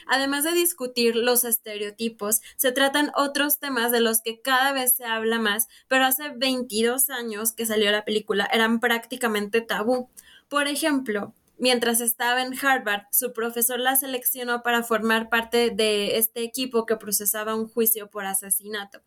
Además 0.07 0.45
de 0.45 0.53
discutir 0.53 1.17
los 1.17 1.43
estereotipos, 1.43 2.39
se 2.55 2.71
tratan 2.71 3.11
otros 3.13 3.59
temas 3.59 3.91
de 3.91 3.99
los 3.99 4.21
que 4.21 4.39
cada 4.39 4.71
vez 4.71 4.93
se 4.93 5.03
habla 5.03 5.37
más, 5.37 5.67
pero 5.89 6.05
hace 6.05 6.29
22 6.29 7.09
años 7.09 7.51
que 7.51 7.65
salió 7.65 7.91
la 7.91 8.05
película 8.05 8.47
eran 8.53 8.79
prácticamente 8.79 9.59
tabú. 9.59 10.09
Por 10.47 10.69
ejemplo, 10.69 11.33
Mientras 11.61 12.01
estaba 12.01 12.41
en 12.41 12.55
Harvard, 12.57 13.03
su 13.11 13.33
profesor 13.33 13.79
la 13.79 13.95
seleccionó 13.95 14.63
para 14.63 14.81
formar 14.81 15.29
parte 15.29 15.69
de 15.69 16.17
este 16.17 16.41
equipo 16.41 16.87
que 16.87 16.95
procesaba 16.95 17.53
un 17.53 17.67
juicio 17.67 18.09
por 18.09 18.25
asesinato. 18.25 19.03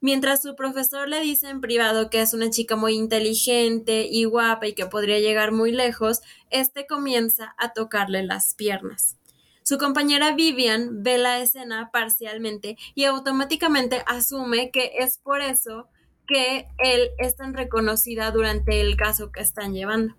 Mientras 0.00 0.40
su 0.40 0.54
profesor 0.54 1.08
le 1.08 1.18
dice 1.18 1.48
en 1.48 1.60
privado 1.60 2.08
que 2.08 2.20
es 2.20 2.34
una 2.34 2.50
chica 2.50 2.76
muy 2.76 2.94
inteligente 2.94 4.06
y 4.08 4.26
guapa 4.26 4.68
y 4.68 4.74
que 4.74 4.86
podría 4.86 5.18
llegar 5.18 5.50
muy 5.50 5.72
lejos, 5.72 6.20
este 6.50 6.86
comienza 6.86 7.56
a 7.58 7.72
tocarle 7.72 8.22
las 8.22 8.54
piernas. 8.54 9.16
Su 9.64 9.76
compañera 9.76 10.36
Vivian 10.36 11.02
ve 11.02 11.18
la 11.18 11.40
escena 11.40 11.90
parcialmente 11.92 12.76
y 12.94 13.06
automáticamente 13.06 14.04
asume 14.06 14.70
que 14.70 14.92
es 15.00 15.18
por 15.18 15.40
eso 15.40 15.88
que 16.28 16.68
él 16.78 17.10
es 17.18 17.34
tan 17.34 17.54
reconocida 17.54 18.30
durante 18.30 18.80
el 18.80 18.96
caso 18.96 19.32
que 19.32 19.40
están 19.40 19.74
llevando. 19.74 20.14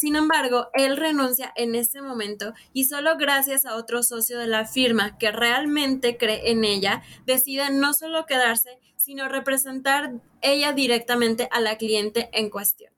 Sin 0.00 0.16
embargo, 0.16 0.70
él 0.72 0.96
renuncia 0.96 1.52
en 1.56 1.74
ese 1.74 2.00
momento 2.00 2.54
y 2.72 2.84
solo 2.86 3.18
gracias 3.18 3.66
a 3.66 3.76
otro 3.76 4.02
socio 4.02 4.38
de 4.38 4.46
la 4.46 4.64
firma 4.64 5.18
que 5.18 5.30
realmente 5.30 6.16
cree 6.16 6.52
en 6.52 6.64
ella, 6.64 7.02
decide 7.26 7.70
no 7.70 7.92
solo 7.92 8.24
quedarse, 8.24 8.78
sino 8.96 9.28
representar 9.28 10.12
ella 10.40 10.72
directamente 10.72 11.50
a 11.52 11.60
la 11.60 11.76
cliente 11.76 12.30
en 12.32 12.48
cuestión. 12.48 12.94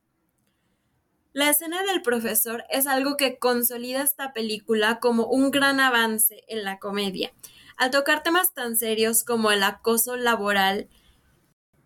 La 1.33 1.51
escena 1.51 1.83
del 1.83 2.03
profesor 2.03 2.63
es 2.71 2.87
algo 2.87 3.17
que 3.17 3.37
consolida 3.37 4.03
esta 4.03 4.33
película 4.33 5.01
como 5.01 5.27
un 5.27 5.51
gran 5.51 5.81
avance 5.81 6.45
en 6.47 6.63
la 6.63 6.79
comedia. 6.79 7.33
Al 7.77 7.91
tocar 7.91 8.23
temas 8.23 8.55
tan 8.55 8.77
serios 8.77 9.25
como 9.25 9.51
el 9.51 9.65
acoso 9.65 10.17
laboral, 10.17 10.89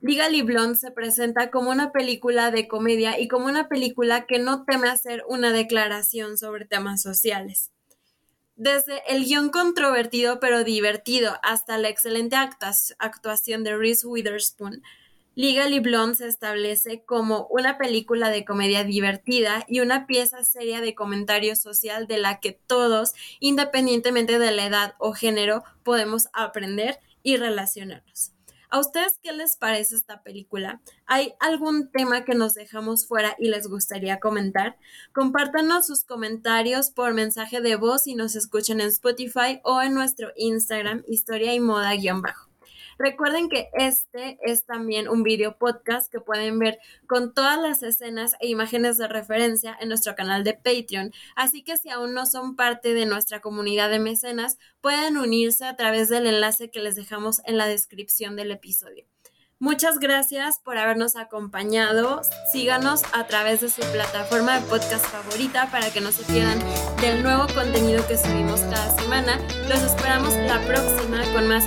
Legally 0.01 0.43
Blonde 0.43 0.77
se 0.77 0.91
presenta 0.91 1.51
como 1.51 1.71
una 1.71 1.91
película 1.91 2.51
de 2.51 2.69
comedia 2.69 3.19
y 3.19 3.29
como 3.29 3.47
una 3.47 3.69
película 3.69 4.27
que 4.27 4.39
no 4.39 4.65
teme 4.65 4.89
hacer 4.89 5.25
una 5.29 5.53
declaración 5.53 6.37
sobre 6.37 6.67
temas 6.67 7.03
sociales. 7.03 7.71
Desde 8.57 9.03
el 9.09 9.25
guion 9.25 9.51
controvertido 9.51 10.39
pero 10.41 10.65
divertido 10.65 11.37
hasta 11.43 11.79
la 11.79 11.89
excelente 11.89 12.37
actuación 12.37 13.65
de 13.65 13.77
Reese 13.77 14.07
Witherspoon, 14.07 14.83
Legally 15.35 15.81
Blonde 15.81 16.15
se 16.15 16.29
establece 16.29 17.05
como 17.05 17.47
una 17.51 17.77
película 17.77 18.31
de 18.31 18.47
comedia 18.47 18.85
divertida 18.85 19.65
y 19.69 19.81
una 19.81 20.07
pieza 20.07 20.43
seria 20.45 20.81
de 20.81 20.95
comentario 20.95 21.55
social 21.57 22.07
de 22.07 22.17
la 22.17 22.41
que 22.41 22.53
todos, 22.53 23.13
independientemente 23.41 24.39
de 24.39 24.53
la 24.53 24.65
edad 24.65 24.95
o 24.99 25.13
género, 25.13 25.63
podemos 25.83 26.29
aprender 26.33 27.01
y 27.23 27.37
relacionarnos. 27.37 28.36
¿A 28.69 28.81
ustedes 28.81 29.19
qué 29.23 29.33
les 29.33 29.57
parece 29.57 29.95
esta 29.95 30.23
película? 30.23 30.81
¿Hay 31.07 31.35
algún 31.41 31.91
tema 31.91 32.25
que 32.25 32.35
nos 32.35 32.55
dejamos 32.55 33.07
fuera 33.07 33.37
y 33.39 33.49
les 33.49 33.69
gustaría 33.69 34.19
comentar? 34.19 34.77
Compártanos 35.13 35.87
sus 35.87 36.05
comentarios 36.05 36.91
por 36.91 37.15
mensaje 37.15 37.61
de 37.61 37.77
voz 37.77 38.05
si 38.05 38.15
nos 38.15 38.35
escuchan 38.35 38.81
en 38.81 38.89
Spotify 38.89 39.61
o 39.63 39.81
en 39.83 39.95
nuestro 39.95 40.33
Instagram, 40.37 41.05
historia 41.07 41.55
y 41.55 41.61
moda-bajo. 41.61 42.46
Recuerden 42.99 43.49
que 43.49 43.69
este 43.75 44.39
es 44.43 44.65
también 44.65 45.09
un 45.09 45.23
video 45.23 45.59
podcast 45.59 46.11
que 46.11 46.21
pueden 46.21 46.59
ver 46.59 46.79
con 47.07 47.35
todas 47.35 47.61
las 47.61 47.83
escenas 47.83 48.35
e 48.41 48.49
imágenes 48.49 48.97
de 48.97 49.09
referencia 49.09 49.77
en 49.81 49.89
nuestro 49.89 50.15
canal 50.15 50.45
de 50.45 50.55
Patreon, 50.55 51.13
así 51.35 51.63
que 51.63 51.77
si 51.77 51.91
aún 51.91 52.15
no 52.15 52.27
son 52.27 52.57
parte 52.57 52.95
de 52.95 53.07
nuestra 53.07 53.41
comunidad 53.41 53.91
de 53.91 53.99
mecenas, 53.99 54.59
pueden 54.81 55.17
unirse 55.19 55.65
a 55.65 55.77
través 55.77 56.09
del 56.09 56.27
enlace 56.27 56.71
que 56.71 56.81
les 56.81 56.97
dejamos 56.97 57.43
en 57.45 57.59
la 57.59 57.67
descripción 57.67 58.37
del 58.37 58.51
episodio. 58.51 59.05
Muchas 59.59 59.99
gracias 59.99 60.59
por 60.59 60.77
habernos 60.77 61.17
acompañado. 61.17 62.21
Síganos 62.53 63.03
a 63.15 63.27
través 63.27 63.63
de 63.63 63.71
su 63.71 63.81
plataforma 63.91 64.61
de 64.61 64.67
podcast 64.67 65.07
favorita 65.07 65.71
para 65.71 65.91
que 65.91 66.03
no 66.03 66.13
se 66.13 66.25
pierdan 66.25 66.59
del 67.01 67.23
nuevo 67.23 67.47
contenido 67.55 68.07
que 68.07 68.19
subimos 68.19 68.61
cada 68.61 68.95
semana. 68.99 69.39
Los 69.67 69.83
esperamos 69.83 70.35
la 70.35 70.61
próxima 70.67 71.23
con 71.33 71.49
más 71.49 71.65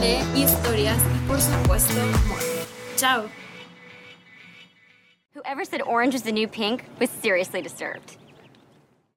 cine, 0.00 0.22
historias 0.34 0.98
y 1.14 1.28
por 1.28 1.40
supuesto. 1.40 2.00
Chao. 2.96 3.28
Whoever 5.34 5.64
said 5.64 5.82
orange 5.82 6.14
is 6.14 6.22
the 6.22 6.32
new 6.32 6.48
pink 6.48 6.84
was 6.98 7.10
seriously 7.10 7.62
disturbed. 7.62 8.16